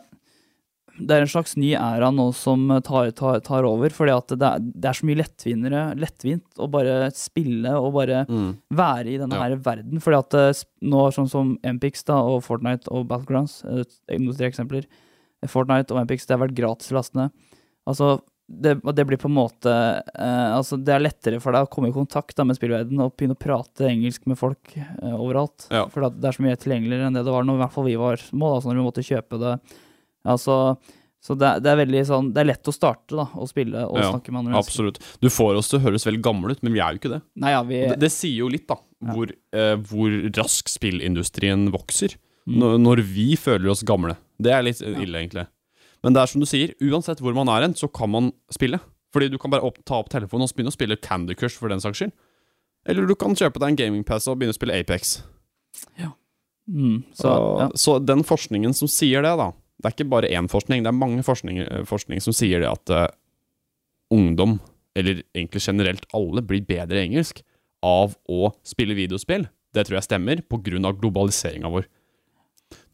det 0.99 1.15
er 1.15 1.23
en 1.25 1.29
slags 1.31 1.55
ny 1.57 1.71
æra 1.73 2.11
nå 2.13 2.27
som 2.37 2.67
tar, 2.85 3.09
tar, 3.17 3.39
tar 3.45 3.65
over. 3.65 3.89
Fordi 3.95 4.11
at 4.13 4.33
det 4.37 4.45
er, 4.49 4.59
det 4.61 4.89
er 4.91 4.97
så 4.99 5.07
mye 5.09 5.19
lettvinnere, 5.23 5.83
lettvint 5.97 6.61
å 6.61 6.67
bare 6.69 7.07
spille 7.17 7.71
og 7.79 7.93
bare 7.95 8.25
være 8.69 9.07
i 9.09 9.17
denne 9.17 9.39
Ja. 9.39 9.47
her 9.47 9.55
verden. 9.65 9.99
Fordi 10.03 10.19
at 10.19 10.37
eh, 10.37 10.63
nå 10.85 11.07
sånn 11.15 11.29
som 11.31 11.55
Empix 11.65 12.05
da, 12.05 12.19
og 12.21 12.43
Fortnite 12.45 12.91
og 12.93 13.07
Battlegrounds, 13.09 13.63
eh, 13.65 13.81
noen 14.19 14.37
tre 14.37 14.51
eksempler, 14.51 14.85
Fortnite 15.49 15.91
og 15.91 16.03
Empix, 16.03 16.27
det 16.29 16.37
har 16.37 16.43
vært 16.45 16.55
gratis-lastende. 16.55 17.31
Altså, 17.89 18.19
det, 18.47 18.75
det 18.95 19.03
blir 19.07 19.17
på 19.17 19.29
en 19.31 19.35
måte 19.37 19.71
eh, 19.71 20.49
Altså, 20.53 20.75
det 20.77 20.91
er 20.93 21.01
lettere 21.01 21.39
for 21.41 21.55
deg 21.55 21.65
å 21.65 21.69
komme 21.71 21.89
i 21.89 21.95
kontakt 21.95 22.35
da, 22.37 22.43
med 22.45 22.55
spillverdenen 22.59 23.01
og 23.07 23.15
begynne 23.17 23.35
å 23.35 23.39
prate 23.39 23.87
engelsk 23.89 24.27
med 24.29 24.37
folk 24.39 24.75
eh, 24.77 25.15
overalt. 25.15 25.65
Ja. 25.73 25.85
For 25.91 26.05
det 26.11 26.27
er 26.29 26.37
så 26.37 26.43
mye 26.45 26.59
tilgjengeligere 26.59 27.07
enn 27.09 27.17
det 27.17 27.23
det 27.25 27.33
var 27.33 27.47
når 27.47 27.57
i 27.57 27.63
hvert 27.63 27.73
fall 27.75 27.87
vi 27.89 27.97
var 27.99 28.21
små, 28.21 28.53
da, 28.53 28.61
så 28.61 28.69
når 28.69 28.79
vi 28.83 28.85
måtte 28.91 29.07
kjøpe 29.09 29.41
det. 29.41 29.55
Altså, 30.25 30.77
så 31.23 31.35
det, 31.39 31.47
er- 31.47 31.59
det 31.63 31.69
er 31.71 31.77
veldig 31.85 32.01
sånn 32.07 32.29
Det 32.35 32.41
er 32.43 32.47
lett 32.49 32.67
å 32.67 32.73
starte 32.75 33.15
da, 33.15 33.25
å 33.35 33.47
spille 33.47 33.81
og 33.87 33.97
Ja, 33.99 34.09
snakke 34.11 34.31
med 34.31 34.39
andre 34.43 34.53
mennesker. 34.53 34.71
Absolutt. 34.71 34.99
Du 35.23 35.29
får 35.31 35.55
oss 35.59 35.69
til 35.71 35.79
å 35.79 35.83
høres 35.83 36.05
veldig 36.07 36.21
gamle 36.23 36.51
ut, 36.55 36.61
men 36.63 36.73
vi 36.75 36.79
er 36.83 36.93
jo 36.95 36.99
ikke 37.01 37.11
det. 37.15 37.21
Nei, 37.43 37.51
ja, 37.55 37.63
vi, 37.67 37.79
Det, 37.91 37.99
det 37.99 38.11
sier 38.11 38.37
jo 38.43 38.47
litt, 38.51 38.67
da, 38.67 38.77
Ja. 39.03 39.13
hvor, 39.13 39.31
eh, 39.53 39.75
hvor 39.89 40.15
rask 40.39 40.67
spillindustrien 40.71 41.69
vokser. 41.71 42.15
Mm. 42.47 42.57
Når, 42.59 42.77
når 42.83 43.01
vi 43.07 43.35
føler 43.39 43.69
oss 43.71 43.83
gamle. 43.87 44.17
Det 44.39 44.51
er 44.51 44.63
litt 44.63 44.81
ille, 44.83 45.15
egentlig. 45.21 45.47
Men 46.03 46.13
det 46.13 46.21
er 46.23 46.27
som 46.27 46.41
du 46.43 46.45
sier, 46.45 46.73
uansett 46.83 47.19
hvor 47.23 47.33
man 47.33 47.47
er 47.47 47.61
hen, 47.67 47.73
så 47.79 47.87
kan 47.91 48.09
man 48.11 48.31
spille. 48.51 48.79
Fordi 49.13 49.29
du 49.31 49.37
kan 49.37 49.51
bare 49.51 49.63
opp, 49.63 49.77
ta 49.85 49.95
opp 50.01 50.09
telefonen 50.11 50.43
og 50.43 50.51
begynne 50.55 50.71
å 50.71 50.75
spille 50.75 50.97
Candy 50.99 51.35
Crush 51.35 51.55
for 51.59 51.69
den 51.71 51.79
saks 51.79 51.99
skyld. 52.01 52.11
Eller 52.85 53.05
du 53.07 53.15
kan 53.15 53.31
kjøpe 53.35 53.59
deg 53.61 53.69
en 53.69 53.75
gamingpass 53.79 54.27
og 54.27 54.39
begynne 54.39 54.51
å 54.51 54.59
spille 54.59 54.75
Apex. 54.75 55.21
mm, 56.67 57.03
så, 57.13 57.21
Så, 57.21 57.59
ja. 57.59 57.69
så 57.75 57.99
den 58.05 58.23
forskningen 58.23 58.73
som 58.75 58.87
sier 58.91 59.21
det, 59.23 59.35
da 59.39 59.51
Det 59.83 59.89
er 59.89 59.95
ikke 59.97 60.11
bare 60.13 60.29
én 60.31 60.47
forskning, 60.47 60.85
det 60.85 60.87
er 60.93 60.95
mange 60.95 61.23
forskning, 61.27 61.57
eh, 61.59 61.83
forskning 61.83 62.21
som 62.23 62.31
sier 62.35 62.63
det 62.63 62.69
at 62.69 62.93
uh, 62.95 63.07
ungdom, 64.15 64.57
eller 64.95 65.23
egentlig 65.35 65.59
generelt 65.65 66.05
alle, 66.15 66.41
blir 66.45 66.63
bedre 66.63 67.01
i 67.01 67.09
engelsk 67.09 67.41
av 67.83 68.15
å 68.31 68.53
spille 68.63 68.95
videospill. 68.95 69.49
Det 69.75 69.83
tror 69.87 69.97
jeg 69.99 70.07
stemmer, 70.07 70.39
pga. 70.47 70.93
globaliseringa 70.95 71.67
vår. 71.73 71.89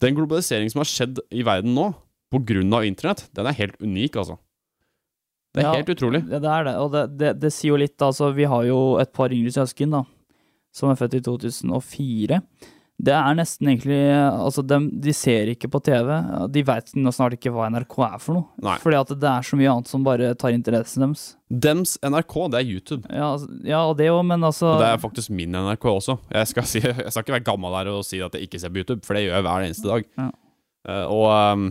Den 0.02 0.16
globaliseringen 0.16 0.72
som 0.72 0.82
har 0.82 0.90
skjedd 0.90 1.20
i 1.30 1.44
verden 1.46 1.76
nå, 1.76 1.92
pga. 2.32 2.82
internett, 2.82 3.28
den 3.32 3.46
er 3.46 3.52
helt 3.60 3.78
unik, 3.80 4.16
altså. 4.16 4.38
Det 5.54 5.62
er 5.62 5.66
Ja. 5.68 5.74
helt 5.78 5.94
utrolig. 5.94 6.22
Ja, 6.30 6.38
det 6.38 6.50
er 6.50 6.64
det, 6.64 6.74
og 6.78 6.92
det, 6.92 7.18
det, 7.18 7.40
det 7.40 7.52
sier 7.52 7.70
jo 7.74 7.76
litt, 7.76 7.98
altså, 8.02 8.32
vi 8.34 8.44
har 8.44 8.64
jo 8.64 8.98
et 8.98 9.12
par 9.12 9.30
yngre 9.30 9.50
søsken, 9.54 9.90
da, 9.90 10.04
som 10.72 10.90
er 10.90 10.98
født 10.98 11.14
i 11.18 11.22
2004. 11.22 12.40
Det 13.00 13.12
er 13.16 13.36
nesten 13.38 13.68
egentlig 13.70 13.98
Altså, 14.12 14.62
de, 14.66 14.78
de 15.00 15.12
ser 15.16 15.48
ikke 15.54 15.70
på 15.72 15.80
TV. 15.86 16.10
De 16.52 16.62
veit 16.66 16.90
snart 16.92 17.36
ikke 17.36 17.52
hva 17.54 17.68
NRK 17.72 17.96
er 18.06 18.18
for 18.20 18.36
noe. 18.36 18.48
Nei. 18.66 18.76
Fordi 18.82 18.98
at 18.98 19.12
det 19.22 19.30
er 19.30 19.46
så 19.46 19.58
mye 19.60 19.70
annet 19.72 19.92
som 19.92 20.04
bare 20.06 20.32
tar 20.40 20.52
interessen 20.56 21.06
deres. 21.06 21.24
Dems 21.50 21.96
NRK, 22.04 22.34
det 22.52 22.60
er 22.60 22.68
YouTube. 22.68 23.02
Ja, 23.08 23.32
altså- 23.34 23.50
ja 23.66 23.80
og 23.88 23.96
det 23.98 24.10
òg, 24.12 24.22
men 24.28 24.44
altså 24.46 24.74
Og 24.74 24.82
det 24.84 24.90
er 24.90 25.00
faktisk 25.02 25.32
min 25.34 25.56
NRK 25.56 25.86
også. 25.94 26.18
Jeg 26.30 26.50
skal, 26.52 26.68
si, 26.68 26.80
jeg 26.84 27.10
skal 27.10 27.24
ikke 27.24 27.38
være 27.38 27.48
gammel 27.48 27.78
der 27.78 27.92
og 27.94 28.04
si 28.06 28.20
at 28.20 28.36
jeg 28.36 28.48
ikke 28.48 28.60
ser 28.60 28.74
på 28.74 28.84
YouTube, 28.84 29.04
for 29.06 29.16
det 29.16 29.24
gjør 29.26 29.38
jeg 29.38 29.48
hver 29.48 29.68
eneste 29.68 29.88
dag. 29.88 30.10
Ja. 30.20 30.28
Eh, 30.90 31.06
og 31.06 31.26
um, 31.52 31.70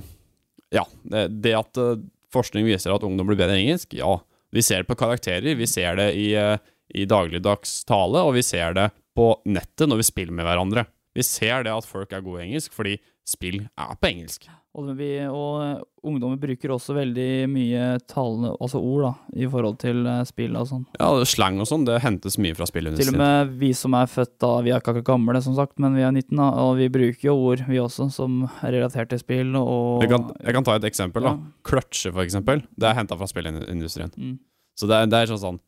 ja, 0.73 0.85
det, 1.13 1.27
det 1.45 1.55
at 1.57 1.81
eh, 1.81 2.01
forskning 2.33 2.67
viser 2.67 2.93
at 2.93 3.05
ungdom 3.05 3.29
blir 3.29 3.39
bedre 3.39 3.57
i 3.57 3.65
engelsk, 3.67 3.93
ja. 3.97 4.17
Vi 4.49 4.63
ser 4.65 4.81
det 4.81 4.89
på 4.89 4.97
karakterer, 4.97 5.53
vi 5.57 5.67
ser 5.69 5.97
det 5.99 6.11
i, 6.17 6.31
eh, 6.37 6.57
i 6.97 7.05
dagligdags 7.09 7.83
tale, 7.89 8.25
og 8.25 8.33
vi 8.33 8.41
ser 8.45 8.73
det 8.77 8.89
på 9.17 9.35
nettet 9.45 9.89
når 9.89 10.01
vi 10.01 10.07
spiller 10.09 10.33
med 10.33 10.47
hverandre. 10.47 10.85
Vi 11.19 11.27
ser 11.27 11.67
det 11.67 11.75
at 11.75 11.87
folk 11.87 12.15
er 12.15 12.23
gode 12.25 12.41
i 12.43 12.49
engelsk 12.49 12.75
fordi 12.75 12.97
spill 13.29 13.61
er 13.77 13.99
på 13.99 14.09
engelsk. 14.09 14.47
Og, 14.77 14.85
vi, 14.99 15.07
og 15.25 15.63
eh, 15.63 15.77
ungdommer 16.05 16.37
bruker 16.39 16.71
også 16.75 16.93
veldig 16.93 17.47
mye 17.49 17.85
talende, 18.09 18.51
altså 18.61 18.77
ord, 18.77 19.01
da, 19.07 19.39
i 19.41 19.47
forhold 19.49 19.79
til 19.81 20.03
eh, 20.05 20.21
spill 20.29 20.53
og 20.59 20.67
sånn. 20.69 20.83
Ja, 20.99 21.09
Slang 21.27 21.57
og 21.59 21.65
sånn, 21.67 21.87
det 21.87 21.97
hentes 22.03 22.37
mye 22.41 22.53
fra 22.57 22.67
Til 22.69 23.09
og 23.09 23.17
med 23.17 23.55
vi 23.59 23.71
som 23.77 23.97
er 23.97 24.05
født 24.09 24.35
da, 24.43 24.51
vi 24.65 24.71
er 24.71 24.77
ikke 24.77 24.93
akkurat 24.93 25.07
gamle, 25.09 25.41
som 25.41 25.57
sagt, 25.57 25.75
men 25.81 25.97
vi 25.97 26.05
er 26.05 26.13
19, 26.13 26.37
da, 26.37 26.51
og 26.61 26.75
vi 26.77 26.91
bruker 26.93 27.31
jo 27.31 27.35
ord, 27.49 27.65
vi 27.67 27.81
også, 27.81 28.11
som 28.13 28.43
er 28.61 28.77
relatert 28.77 29.09
til 29.09 29.23
spill 29.23 29.57
og 29.57 30.05
Jeg 30.05 30.13
kan, 30.13 30.29
jeg 30.37 30.57
kan 30.59 30.69
ta 30.69 30.77
et 30.77 30.87
eksempel. 30.91 31.25
da. 31.25 31.33
Ja. 31.33 31.65
Kløtsje, 31.71 32.13
for 32.13 32.23
eksempel. 32.23 32.63
Det 32.77 32.91
er 32.91 32.97
henta 33.01 33.17
fra 33.17 33.29
spillindustrien. 33.29 34.13
Mm. 34.15 34.37
Så 34.77 34.87
det 34.89 35.01
er, 35.01 35.09
det 35.09 35.23
er 35.23 35.33
sånn 35.33 35.43
sånn 35.47 35.61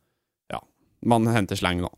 Ja, 0.54 0.62
man 1.02 1.26
henter 1.34 1.58
slang, 1.58 1.82
da. 1.82 1.90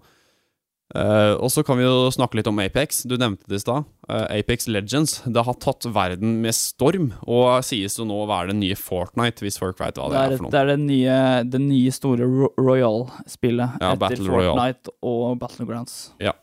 Eh, 0.94 1.32
og 1.40 1.48
så 1.50 1.62
kan 1.66 1.78
vi 1.80 1.86
jo 1.86 2.10
snakke 2.12 2.36
litt 2.38 2.48
om 2.50 2.58
Apex. 2.60 3.02
Du 3.08 3.16
nevnte 3.18 3.48
det 3.48 3.56
i 3.56 3.62
stad. 3.62 3.86
Uh, 4.04 4.26
Apex 4.36 4.68
Legends. 4.68 5.14
Det 5.24 5.42
har 5.46 5.56
tatt 5.62 5.86
verden 5.90 6.36
med 6.44 6.54
storm, 6.54 7.08
og 7.24 7.64
sies 7.66 7.96
jo 7.98 8.04
nå 8.06 8.18
å 8.22 8.28
være 8.28 8.52
den 8.52 8.60
nye 8.60 8.76
Fortnite, 8.78 9.42
hvis 9.42 9.56
folk 9.58 9.80
veit 9.80 9.96
hva 9.96 10.10
det, 10.12 10.18
Det 10.18 10.20
er 10.20 10.34
er, 10.34 10.36
for 10.36 10.44
noe. 10.46 10.52
det 10.52 10.60
er 10.60 10.70
det 10.70 10.78
nye, 10.84 11.16
det 11.56 11.62
nye 11.64 11.94
store 11.96 12.28
Ro- 12.28 12.52
Royal-spillet 12.60 13.80
Ja, 13.80 13.94
etter 13.94 14.02
Battle 14.04 14.28
Royale. 14.28 14.52
Fortnite 14.54 14.94
og 15.14 15.38
Battlegrounds. 15.40 15.96
Ja. 16.22 16.36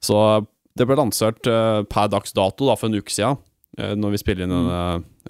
Så 0.00 0.16
det 0.78 0.86
ble 0.88 0.96
lansert 0.96 1.44
uh, 1.50 1.82
per 1.90 2.08
dags 2.14 2.32
dato 2.32 2.70
da, 2.70 2.78
for 2.78 2.88
en 2.88 3.00
uke 3.02 3.12
siden, 3.12 3.42
når 3.80 4.10
vi 4.12 4.18
spiller 4.20 4.44
inn 4.44 4.50
denne, 4.52 4.80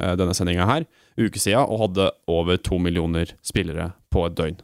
uh, 0.00 0.14
denne 0.19 0.35
sendinga 0.37 0.64
her, 0.69 0.87
uke 1.21 1.38
siden, 1.40 1.64
og 1.69 1.83
hadde 1.88 2.07
over 2.31 2.57
to 2.61 2.79
millioner 2.83 3.33
spillere 3.47 3.90
på 4.12 4.25
et 4.29 4.37
døgn. 4.38 4.57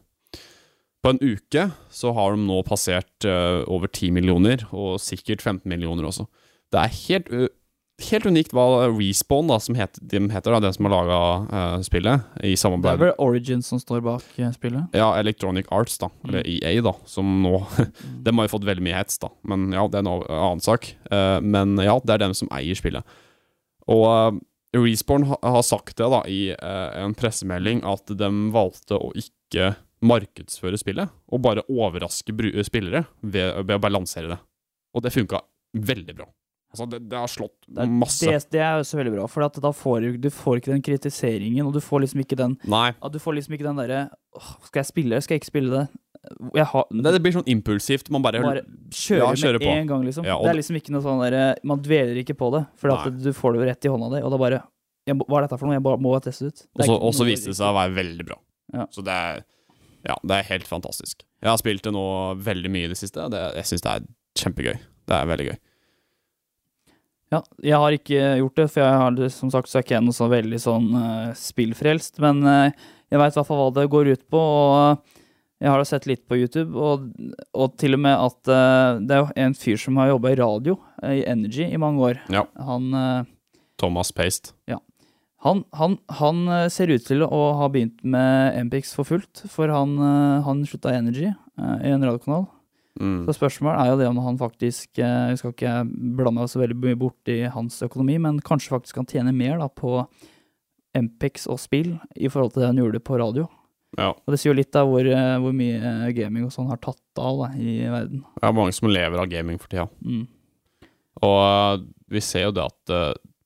På 1.05 1.13
en 1.13 1.21
uke 1.23 1.69
så 1.93 2.11
har 2.17 2.35
de 2.35 2.47
nå 2.47 2.63
passert 2.67 3.27
eh, 3.29 3.63
over 3.71 3.91
10 3.91 4.15
millioner, 4.17 4.65
og 4.75 4.99
sikkert 5.03 5.45
15 5.45 5.69
millioner 5.71 6.09
også. 6.09 6.27
Det 6.75 6.81
er 6.83 6.95
helt, 6.97 7.29
helt 8.09 8.27
unikt 8.27 8.55
hva 8.57 8.89
Respawn, 8.91 9.47
da, 9.53 9.61
som 9.63 9.79
heter, 9.79 10.03
de 10.03 10.23
heter, 10.33 10.57
da, 10.57 10.61
den 10.65 10.75
som 10.75 10.89
har 10.89 10.95
laga 10.97 11.21
spillet, 11.87 12.27
i 12.43 12.57
samarbeid 12.59 12.99
Det 12.99 13.07
er 13.07 13.13
vel 13.13 13.23
Origins 13.23 13.71
som 13.71 13.81
står 13.83 14.03
bak 14.07 14.25
eh, 14.41 14.51
spillet. 14.57 14.97
ja, 14.97 15.13
Electronic 15.21 15.71
Arts, 15.71 16.01
da, 16.03 16.11
eller 16.27 16.43
EA, 16.43 16.75
da, 16.85 16.97
som 17.07 17.39
nå 17.45 17.61
De 18.27 18.35
har 18.35 18.49
jo 18.49 18.55
fått 18.57 18.67
veldig 18.67 18.89
mye 18.89 18.99
hets, 18.99 19.21
da, 19.23 19.31
men 19.47 19.71
ja, 19.77 19.87
det 19.87 20.01
er 20.01 20.09
en 20.09 20.13
annen 20.27 20.65
sak. 20.65 20.91
Uh, 21.13 21.39
men 21.45 21.79
ja, 21.79 22.01
det 22.03 22.17
er 22.17 22.27
dem 22.27 22.35
som 22.37 22.51
eier 22.57 22.79
spillet. 22.79 23.17
Og 23.87 24.05
uh, 24.11 24.45
Respawn 24.77 25.27
ha, 25.31 25.39
har 25.43 25.63
sagt 25.63 25.97
det 25.99 26.09
da 26.13 26.23
i 26.29 26.51
eh, 26.53 26.89
en 27.01 27.15
pressemelding 27.17 27.83
at 27.87 28.11
de 28.11 28.31
valgte 28.55 28.99
å 28.99 29.13
ikke 29.17 29.75
markedsføre 30.05 30.79
spillet, 30.81 31.09
og 31.33 31.43
bare 31.45 31.65
overraske 31.73 32.35
spillere 32.67 33.07
ved, 33.23 33.63
ved 33.65 33.77
å 33.77 33.81
bare 33.81 33.93
lansere 33.97 34.29
det. 34.35 34.39
Og 34.95 35.03
det 35.05 35.13
funka 35.15 35.41
veldig 35.77 36.17
bra. 36.17 36.27
Altså, 36.73 36.89
det, 36.91 36.99
det 37.09 37.17
har 37.17 37.29
slått 37.31 37.55
Det, 37.69 37.79
er- 37.85 37.87
masse. 37.89 38.27
det, 38.27 38.51
det 38.51 38.61
er 38.61 38.81
også 38.83 38.99
veldig 38.99 39.13
bra, 39.15 39.27
for 39.31 39.45
at 39.47 39.55
da 39.63 39.71
får 39.73 40.01
du, 40.03 40.17
du 40.19 40.29
får 40.35 40.59
ikke 40.59 40.73
den 40.75 40.83
kritiseringen, 40.85 41.65
og 41.65 41.73
du 41.73 41.81
får 41.81 42.03
liksom 42.05 42.21
ikke 42.25 42.37
den 42.37 42.57
Nei, 42.69 42.91
At 43.01 43.13
Du 43.15 43.19
får 43.23 43.37
liksom 43.39 43.55
ikke 43.55 43.65
den 43.69 43.77
derre 43.79 44.01
Skal 44.67 44.81
jeg 44.83 44.89
spille, 44.91 45.15
det, 45.15 45.23
skal 45.25 45.37
jeg 45.37 45.41
ikke 45.45 45.51
spille 45.53 45.71
det? 45.73 45.85
Jeg 46.59 46.67
har 46.67 46.85
det, 46.91 47.13
det 47.15 47.21
blir 47.23 47.33
sånn 47.37 47.47
impulsivt. 47.47 48.11
Man 48.11 48.21
bare, 48.25 48.41
Bare 48.43 48.65
kjører, 48.91 49.23
Ja, 49.23 49.31
kjører, 49.39 49.61
med 49.63 49.69
på. 49.69 49.77
en 49.79 49.87
gang, 49.93 50.03
liksom. 50.09 50.27
Ja, 50.27 50.37
det 50.43 50.51
er 50.51 50.59
liksom 50.59 50.77
ikke 50.81 50.91
noe 50.97 51.05
sånn 51.07 51.23
derre 51.23 51.45
Man 51.63 51.81
dveler 51.87 52.19
ikke 52.25 52.35
på 52.37 52.51
det, 52.57 52.65
for 52.83 52.93
at 52.97 53.23
du 53.23 53.31
får 53.33 53.55
det 53.57 53.69
rett 53.71 53.87
i 53.87 53.93
hånda 53.95 54.11
di, 54.17 54.23
og 54.27 54.35
da 54.35 54.41
bare 54.43 54.61
jeg, 55.07 55.17
Hva 55.23 55.39
er 55.39 55.47
dette 55.47 55.61
for 55.63 55.71
noe? 55.71 55.77
Jeg 55.79 55.85
bare 55.87 56.03
må 56.03 56.17
teste 56.21 56.51
ut. 56.51 56.65
Det 56.67 56.89
er 56.89 56.91
Og 56.99 57.15
så- 57.15 57.25
viste 57.31 57.47
det 57.55 57.57
seg 57.57 57.71
å 57.71 57.77
være 57.79 57.95
veldig 57.95 58.27
bra. 58.27 58.41
Ja. 58.75 58.87
Så 58.91 59.05
det 59.07 59.15
er, 59.15 59.45
ja, 60.07 60.17
det 60.23 60.37
er 60.37 60.51
helt 60.53 60.69
fantastisk. 60.69 61.25
Jeg 61.43 61.51
har 61.51 61.59
spilt 61.61 61.85
det 61.87 61.93
nå 61.95 62.07
veldig 62.47 62.71
mye 62.73 62.89
i 62.89 62.93
det 62.93 62.99
siste. 62.99 63.27
Det, 63.33 63.41
jeg 63.59 63.71
syns 63.71 63.87
det 63.87 63.95
er 63.95 64.07
kjempegøy. 64.43 64.77
Det 65.07 65.17
er 65.17 65.31
veldig 65.31 65.49
gøy. 65.49 65.59
Ja, 67.35 67.41
jeg 67.59 67.79
har 67.83 67.95
ikke 67.97 68.27
gjort 68.39 68.59
det, 68.61 68.67
for 68.71 68.85
jeg 68.85 68.99
har, 69.03 69.21
som 69.35 69.51
sagt 69.51 69.71
så 69.71 69.81
er 69.81 69.85
ikke 69.85 69.97
jeg 69.97 70.07
noe 70.07 70.15
så 70.15 70.29
veldig 70.31 70.61
sånn 70.63 70.89
uh, 70.95 71.35
spillfrelst, 71.35 72.21
men 72.23 72.43
uh, 72.47 72.85
jeg 73.11 73.19
veit 73.19 73.35
i 73.35 73.39
hvert 73.41 73.49
fall 73.49 73.63
hva 73.65 73.73
det 73.75 73.87
går 73.91 74.13
ut 74.15 74.23
på, 74.31 74.39
og 74.39 74.75
eh, 74.79 75.23
jeg 75.63 75.73
har 75.73 75.81
da 75.81 75.87
sett 75.89 76.07
litt 76.11 76.23
på 76.29 76.39
YouTube, 76.39 76.75
og, 76.79 77.07
og 77.55 77.75
til 77.81 77.99
og 77.99 78.03
med 78.05 78.15
at 78.15 78.51
uh, 78.51 79.03
det 79.03 79.19
er 79.19 79.31
en 79.43 79.59
fyr 79.59 79.79
som 79.83 79.99
har 79.99 80.13
jobba 80.13 80.35
i 80.35 80.39
radio, 80.39 80.79
i 81.03 81.25
Energy, 81.27 81.67
i 81.67 81.81
mange 81.83 82.03
år. 82.13 82.23
Ja. 82.35 82.45
Han, 82.69 82.91
Thomas 83.79 84.15
Paste. 84.15 84.55
Han, 85.47 85.63
han, 85.79 85.97
han 86.19 86.49
eh, 86.49 86.69
ser 86.73 86.91
ut 86.91 87.05
til 87.07 87.23
å 87.23 87.41
ha 87.61 87.69
begynt 87.71 88.03
med 88.03 88.57
Mpix 88.67 88.93
for 88.97 89.07
fullt, 89.07 89.45
for 89.53 89.71
han, 89.71 89.95
eh, 90.03 90.45
han 90.47 90.65
slutta 90.67 90.91
i 90.93 90.99
Energy, 90.99 91.29
eh, 91.31 91.77
i 91.87 91.93
en 91.95 92.03
radiokanal. 92.03 92.49
Mm. 92.97 93.27
Så 93.27 93.37
spørsmålet 93.37 93.79
er 93.79 93.91
jo 93.91 93.99
det 94.01 94.07
om 94.09 94.19
han 94.25 94.39
faktisk 94.41 94.97
Vi 94.97 95.35
skal 95.37 95.51
ikke 95.53 95.73
blande 96.17 96.39
meg 96.39 96.47
så 96.49 96.63
veldig 96.63 96.79
mye 96.81 96.97
bort 96.97 97.29
i 97.29 97.43
hans 97.53 97.77
økonomi, 97.85 98.15
men 98.25 98.39
kanskje 98.41 98.73
faktisk 98.73 98.97
kan 98.97 99.09
tjene 99.11 99.35
mer 99.37 99.59
da 99.61 99.67
på 99.69 99.99
Mpex 100.97 101.45
og 101.53 101.61
spill 101.61 101.91
i 102.17 102.31
forhold 102.33 102.55
til 102.55 102.65
det 102.65 102.71
han 102.71 102.81
gjorde 102.81 103.03
på 103.05 103.19
radio. 103.21 103.45
Ja. 104.01 104.15
Og 104.15 104.33
det 104.33 104.41
sier 104.41 104.55
jo 104.55 104.57
litt 104.57 104.79
av 104.81 104.89
hvor, 104.89 105.05
hvor 105.45 105.53
mye 105.59 106.09
gaming 106.17 106.49
og 106.49 106.55
sånn 106.57 106.73
har 106.73 106.81
tatt 106.81 107.21
av 107.21 107.43
da, 107.43 107.51
i 107.61 107.77
verden. 107.85 108.25
Det 108.41 108.49
er 108.49 108.57
mange 108.57 108.79
som 108.79 108.89
lever 108.89 109.21
av 109.21 109.29
gaming 109.29 109.61
for 109.61 109.75
tida. 109.75 109.85
Mm. 110.01 110.25
Og 111.29 111.87
vi 112.17 112.25
ser 112.25 112.49
jo 112.49 112.57
det 112.57 112.65
at 112.65 112.97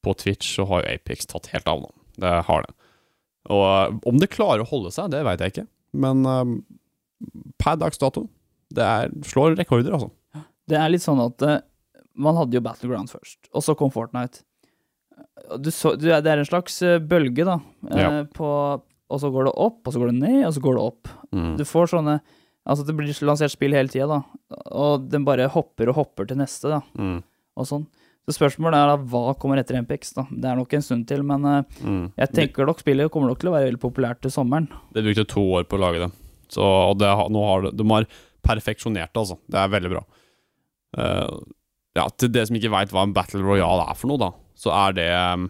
på 0.05 0.15
Twitch 0.19 0.55
så 0.57 0.67
har 0.71 0.83
jo 0.83 0.95
Apex 0.95 1.29
tatt 1.31 1.51
helt 1.55 1.69
av 1.71 1.83
nå. 1.85 1.91
Det 2.21 2.35
har 2.47 2.67
det. 2.67 2.75
Og 3.51 3.65
uh, 3.65 3.97
om 4.09 4.21
det 4.21 4.31
klarer 4.33 4.65
å 4.65 4.69
holde 4.69 4.93
seg, 4.95 5.11
det 5.13 5.23
veit 5.27 5.43
jeg 5.43 5.55
ikke. 5.55 5.67
Men 6.05 6.23
um, 6.27 6.59
per 7.61 7.79
dags 7.81 8.01
dato, 8.01 8.27
det 8.75 8.85
er, 8.87 9.15
slår 9.27 9.57
rekorder, 9.59 9.97
altså. 9.97 10.45
Det 10.71 10.79
er 10.79 10.93
litt 10.93 11.05
sånn 11.05 11.21
at 11.25 11.43
uh, 11.47 11.59
man 12.21 12.39
hadde 12.39 12.59
jo 12.59 12.65
Battleground 12.65 13.11
først, 13.13 13.41
og 13.53 13.65
så 13.65 13.77
kom 13.79 13.93
Fortnite. 13.95 14.45
Du 15.61 15.71
så, 15.75 15.95
du, 15.99 16.09
det 16.11 16.31
er 16.31 16.41
en 16.41 16.47
slags 16.47 16.77
eh, 16.85 17.01
bølge, 17.01 17.47
da. 17.49 17.57
ja. 17.97 18.11
uh, 18.21 18.27
På, 18.37 18.51
og 19.11 19.23
så 19.23 19.31
går 19.33 19.49
det 19.49 19.55
opp, 19.59 19.81
og 19.83 19.95
så 19.95 20.03
går 20.03 20.13
det 20.13 20.21
ned, 20.21 20.43
og 20.47 20.53
så 20.55 20.63
går 20.65 20.77
det 20.77 20.85
opp. 20.85 21.11
Mm. 21.35 21.57
Du 21.61 21.67
får 21.69 21.95
sånne 21.97 22.21
Altså, 22.71 22.85
det 22.85 22.93
blir 22.95 23.09
lansert 23.25 23.55
spill 23.55 23.73
hele 23.75 23.89
tida, 23.91 24.05
da. 24.07 24.59
Og 24.77 25.07
den 25.11 25.25
bare 25.27 25.47
hopper 25.51 25.89
og 25.91 25.97
hopper 25.97 26.29
til 26.29 26.37
neste, 26.39 26.69
da. 26.69 26.83
Mm. 27.01 27.23
Og 27.59 27.67
sånn. 27.67 27.87
Så 28.31 28.37
spørsmålet 28.39 28.79
er 28.79 28.91
da 28.93 28.97
hva 29.11 29.35
kommer 29.41 29.59
etter 29.59 29.75
MPX, 29.83 30.13
da. 30.15 30.23
Det 30.31 30.47
er 30.47 30.59
nok 30.61 30.75
en 30.77 30.85
stund 30.87 31.07
til, 31.11 31.23
men 31.27 31.45
eh, 31.51 31.79
Mm. 31.83 32.13
jeg 32.21 32.31
tenker 32.37 32.67
nok 32.69 32.79
spillet 32.83 33.11
kommer 33.11 33.33
nok 33.33 33.41
til 33.43 33.51
å 33.51 33.55
være 33.57 33.67
veldig 33.73 33.81
populært 33.83 34.21
til 34.23 34.31
sommeren. 34.31 34.69
Det 34.95 35.03
brukte 35.03 35.25
to 35.33 35.43
år 35.59 35.65
på 35.67 35.79
å 35.79 35.81
lage 35.83 36.05
det. 36.05 36.11
Så 36.53 36.63
og 36.63 36.99
det, 37.01 37.09
nå 37.35 37.43
har 37.47 37.63
det, 37.67 37.73
de 37.79 37.87
har 37.91 38.07
perfeksjonert 38.47 39.11
det, 39.13 39.21
altså. 39.25 39.39
Det 39.51 39.59
er 39.59 39.73
veldig 39.73 39.91
bra. 39.97 40.03
Uh, 40.99 41.41
ja, 41.99 42.05
til 42.19 42.31
det 42.35 42.47
som 42.49 42.57
ikke 42.59 42.71
veit 42.71 42.93
hva 42.95 43.03
en 43.07 43.13
Battle 43.15 43.43
Royale 43.43 43.89
er 43.91 43.99
for 43.99 44.11
noe, 44.11 44.19
da, 44.23 44.31
så 44.59 44.71
er 44.75 44.95
det 44.99 45.09
um, 45.15 45.49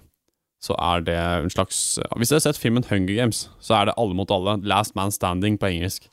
Så 0.61 0.75
er 0.77 1.01
det 1.01 1.15
en 1.17 1.49
slags 1.53 1.99
Hvis 2.21 2.29
dere 2.29 2.37
har 2.37 2.45
sett 2.45 2.59
filmen 2.61 2.85
Hunger 2.85 3.17
Games, 3.17 3.47
så 3.65 3.79
er 3.79 3.89
det 3.89 3.95
alle 3.97 4.15
mot 4.17 4.31
alle. 4.31 4.59
Last 4.69 4.95
man 4.95 5.13
standing 5.13 5.57
på 5.57 5.71
engelsk. 5.71 6.09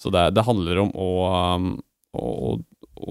Så 0.00 0.08
det, 0.10 0.30
det 0.34 0.44
handler 0.46 0.80
om 0.86 0.90
å, 0.96 1.08
å, 2.16 2.24
å, 2.24 2.54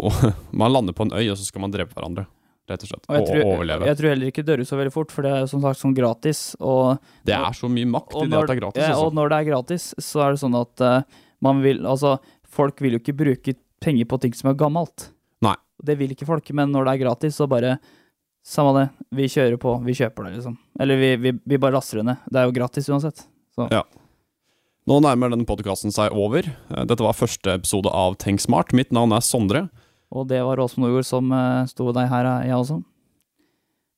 å 0.10 0.13
Man 0.51 0.73
lander 0.73 0.93
på 0.97 1.06
en 1.06 1.13
øy, 1.13 1.27
og 1.29 1.38
så 1.38 1.45
skal 1.45 1.62
man 1.62 1.71
drepe 1.73 1.93
hverandre. 1.93 2.25
Rett 2.71 2.84
og 2.86 2.88
slett. 2.93 3.08
Og 3.10 3.15
jeg 3.17 3.23
Og, 3.23 3.28
tror, 3.28 3.43
overleve. 3.58 3.88
jeg 3.89 3.97
tror 3.99 4.10
heller 4.13 4.30
ikke 4.32 4.43
dør 4.47 4.62
ut 4.63 4.67
så 4.69 4.78
veldig 4.80 4.93
fort, 4.95 5.12
for 5.12 5.26
det 5.26 5.32
er 5.36 5.47
som 5.52 5.63
sagt 5.65 5.82
sånn 5.82 5.95
gratis. 5.97 6.43
Og, 6.63 6.99
det 7.28 7.36
er 7.36 7.58
så 7.58 7.67
mye 7.71 7.89
makt 7.91 8.13
og, 8.15 8.21
i 8.23 8.30
det 8.30 8.32
når, 8.32 8.43
at 8.45 8.47
det 8.47 8.56
er 8.56 8.62
gratis. 8.62 8.84
ja, 8.86 8.91
Altså. 8.93 9.08
og 9.10 9.17
når 9.19 9.34
det 9.34 9.39
er 9.41 9.49
gratis, 9.49 9.88
så 9.99 10.21
er 10.23 10.32
det 10.32 10.39
sånn 10.43 10.56
at 10.62 10.84
uh, 10.88 11.26
man 11.43 11.60
vil 11.65 11.84
Altså, 11.86 12.13
folk 12.47 12.80
vil 12.86 12.95
jo 12.95 13.02
ikke 13.04 13.17
bruke 13.19 13.56
penger 13.84 14.08
på 14.08 14.21
ting 14.23 14.34
som 14.38 14.54
er 14.54 14.56
gammelt. 14.56 15.10
Nei. 15.43 15.56
Det 15.84 15.97
vil 15.99 16.15
ikke 16.15 16.26
folk, 16.30 16.47
men 16.56 16.71
når 16.71 16.88
det 16.88 16.93
er 16.95 17.04
gratis, 17.04 17.36
så 17.36 17.49
bare 17.52 17.78
Samme 18.43 18.73
det, 18.76 18.89
vi 19.15 19.23
kjører 19.32 19.56
på, 19.56 19.71
vi 19.86 19.93
kjøper 19.95 20.26
det, 20.28 20.34
liksom. 20.36 20.58
Eller 20.84 20.97
vi, 20.99 21.15
vi, 21.15 21.32
vi 21.47 21.58
bare 21.63 21.78
laster 21.78 22.02
det 22.02 22.04
ned. 22.10 22.23
Det 22.28 22.41
er 22.41 22.49
jo 22.49 22.56
gratis 22.58 22.89
uansett. 22.91 23.21
Så. 23.56 23.69
Ja. 23.71 23.86
Nå 24.84 24.97
nærmer 24.99 25.32
denne 25.32 25.47
podkasten 25.47 25.93
seg 25.95 26.12
over. 26.12 26.43
Eh, 26.52 26.84
Dette 26.84 27.06
var 27.06 27.15
første 27.15 27.54
episode 27.56 27.88
av 27.95 28.17
Tenk 28.19 28.43
smart. 28.43 28.73
Mitt 28.76 28.91
navn 28.91 29.15
er 29.15 29.23
Sondre. 29.23 29.69
Og 30.13 30.28
det 30.30 30.41
var 30.45 30.62
Åsmund 30.62 30.88
Nordjord 30.88 31.08
som 31.10 31.32
uh, 31.34 31.65
sto 31.69 31.89
deg 31.95 32.10
her, 32.12 32.30
eh, 32.30 32.49
jeg 32.49 32.60
også. 32.60 32.80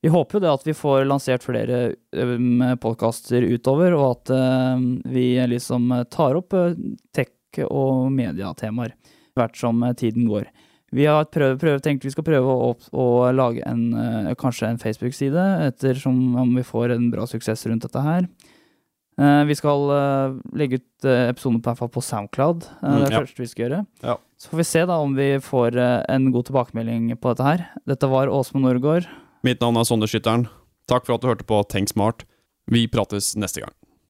Vi 0.06 0.12
håper 0.13 0.38
jo 0.38 0.43
det 0.43 0.51
at 0.54 0.65
vi 0.67 0.75
får 0.78 1.08
lansert 1.10 1.41
flere 1.41 1.80
um, 2.13 2.62
podkaster 2.78 3.41
utover, 3.41 3.95
og 3.97 4.04
at 4.12 4.32
eh, 4.36 4.84
vi 5.10 5.25
liksom 5.49 5.89
eh, 5.95 6.04
tar 6.13 6.38
opp 6.38 6.54
eh, 6.54 6.75
tech- 7.15 7.63
og 7.65 8.12
mediatemaer 8.13 8.93
hvert 9.34 9.58
som 9.58 9.82
eh, 9.82 9.95
tiden 9.97 10.28
går. 10.30 10.45
Vi 10.95 11.08
har 11.10 11.25
prøv, 11.34 11.58
prøv, 11.58 11.80
tenkt 11.82 12.06
vi 12.06 12.13
skal 12.13 12.28
prøve 12.28 12.54
å, 12.54 12.69
å 12.93 13.08
lage 13.34 13.65
en, 13.65 13.82
eh, 13.97 14.30
kanskje 14.38 14.69
en 14.69 14.82
Facebook-side, 14.84 15.47
ettersom 15.71 16.38
om 16.43 16.54
vi 16.54 16.67
får 16.67 16.93
en 16.93 17.10
bra 17.10 17.25
suksess 17.25 17.65
rundt 17.65 17.88
dette 17.88 18.06
her. 18.06 18.30
Eh, 19.21 19.43
vi 19.47 19.56
skal 19.56 19.89
eh, 19.95 20.34
legge 20.60 20.82
ut 20.82 21.08
uh, 21.08 21.30
episoden 21.30 21.62
på, 21.63 21.88
på 21.88 22.04
SoundCloud. 22.04 22.65
det 22.65 22.89
er 22.91 23.06
det 23.06 23.13
ja. 23.13 23.21
første 23.23 23.43
vi 23.43 23.47
skal 23.51 23.65
gjøre. 23.65 23.82
Ja. 24.04 24.17
Så 24.41 24.51
får 24.51 24.60
vi 24.60 24.67
se 24.67 24.84
da 24.89 24.97
om 24.99 25.15
vi 25.15 25.30
får 25.39 25.78
en 25.80 26.28
god 26.36 26.49
tilbakemelding 26.49 27.08
på 27.15 27.32
dette 27.32 27.47
her. 27.47 27.63
Dette 27.88 28.10
var 28.12 28.28
Åsmund 28.28 28.67
Norgård. 28.67 29.08
Mitt 29.47 29.63
navn 29.63 29.80
er 29.80 29.88
Sondre 29.88 30.10
Skytteren. 30.12 30.49
Takk 30.91 31.08
for 31.08 31.15
at 31.15 31.23
du 31.23 31.30
hørte 31.32 31.47
på 31.47 31.62
Tenk 31.71 31.89
smart. 31.93 32.28
Vi 32.67 32.84
prates 32.91 33.32
neste 33.39 33.63
gang. 33.63 33.71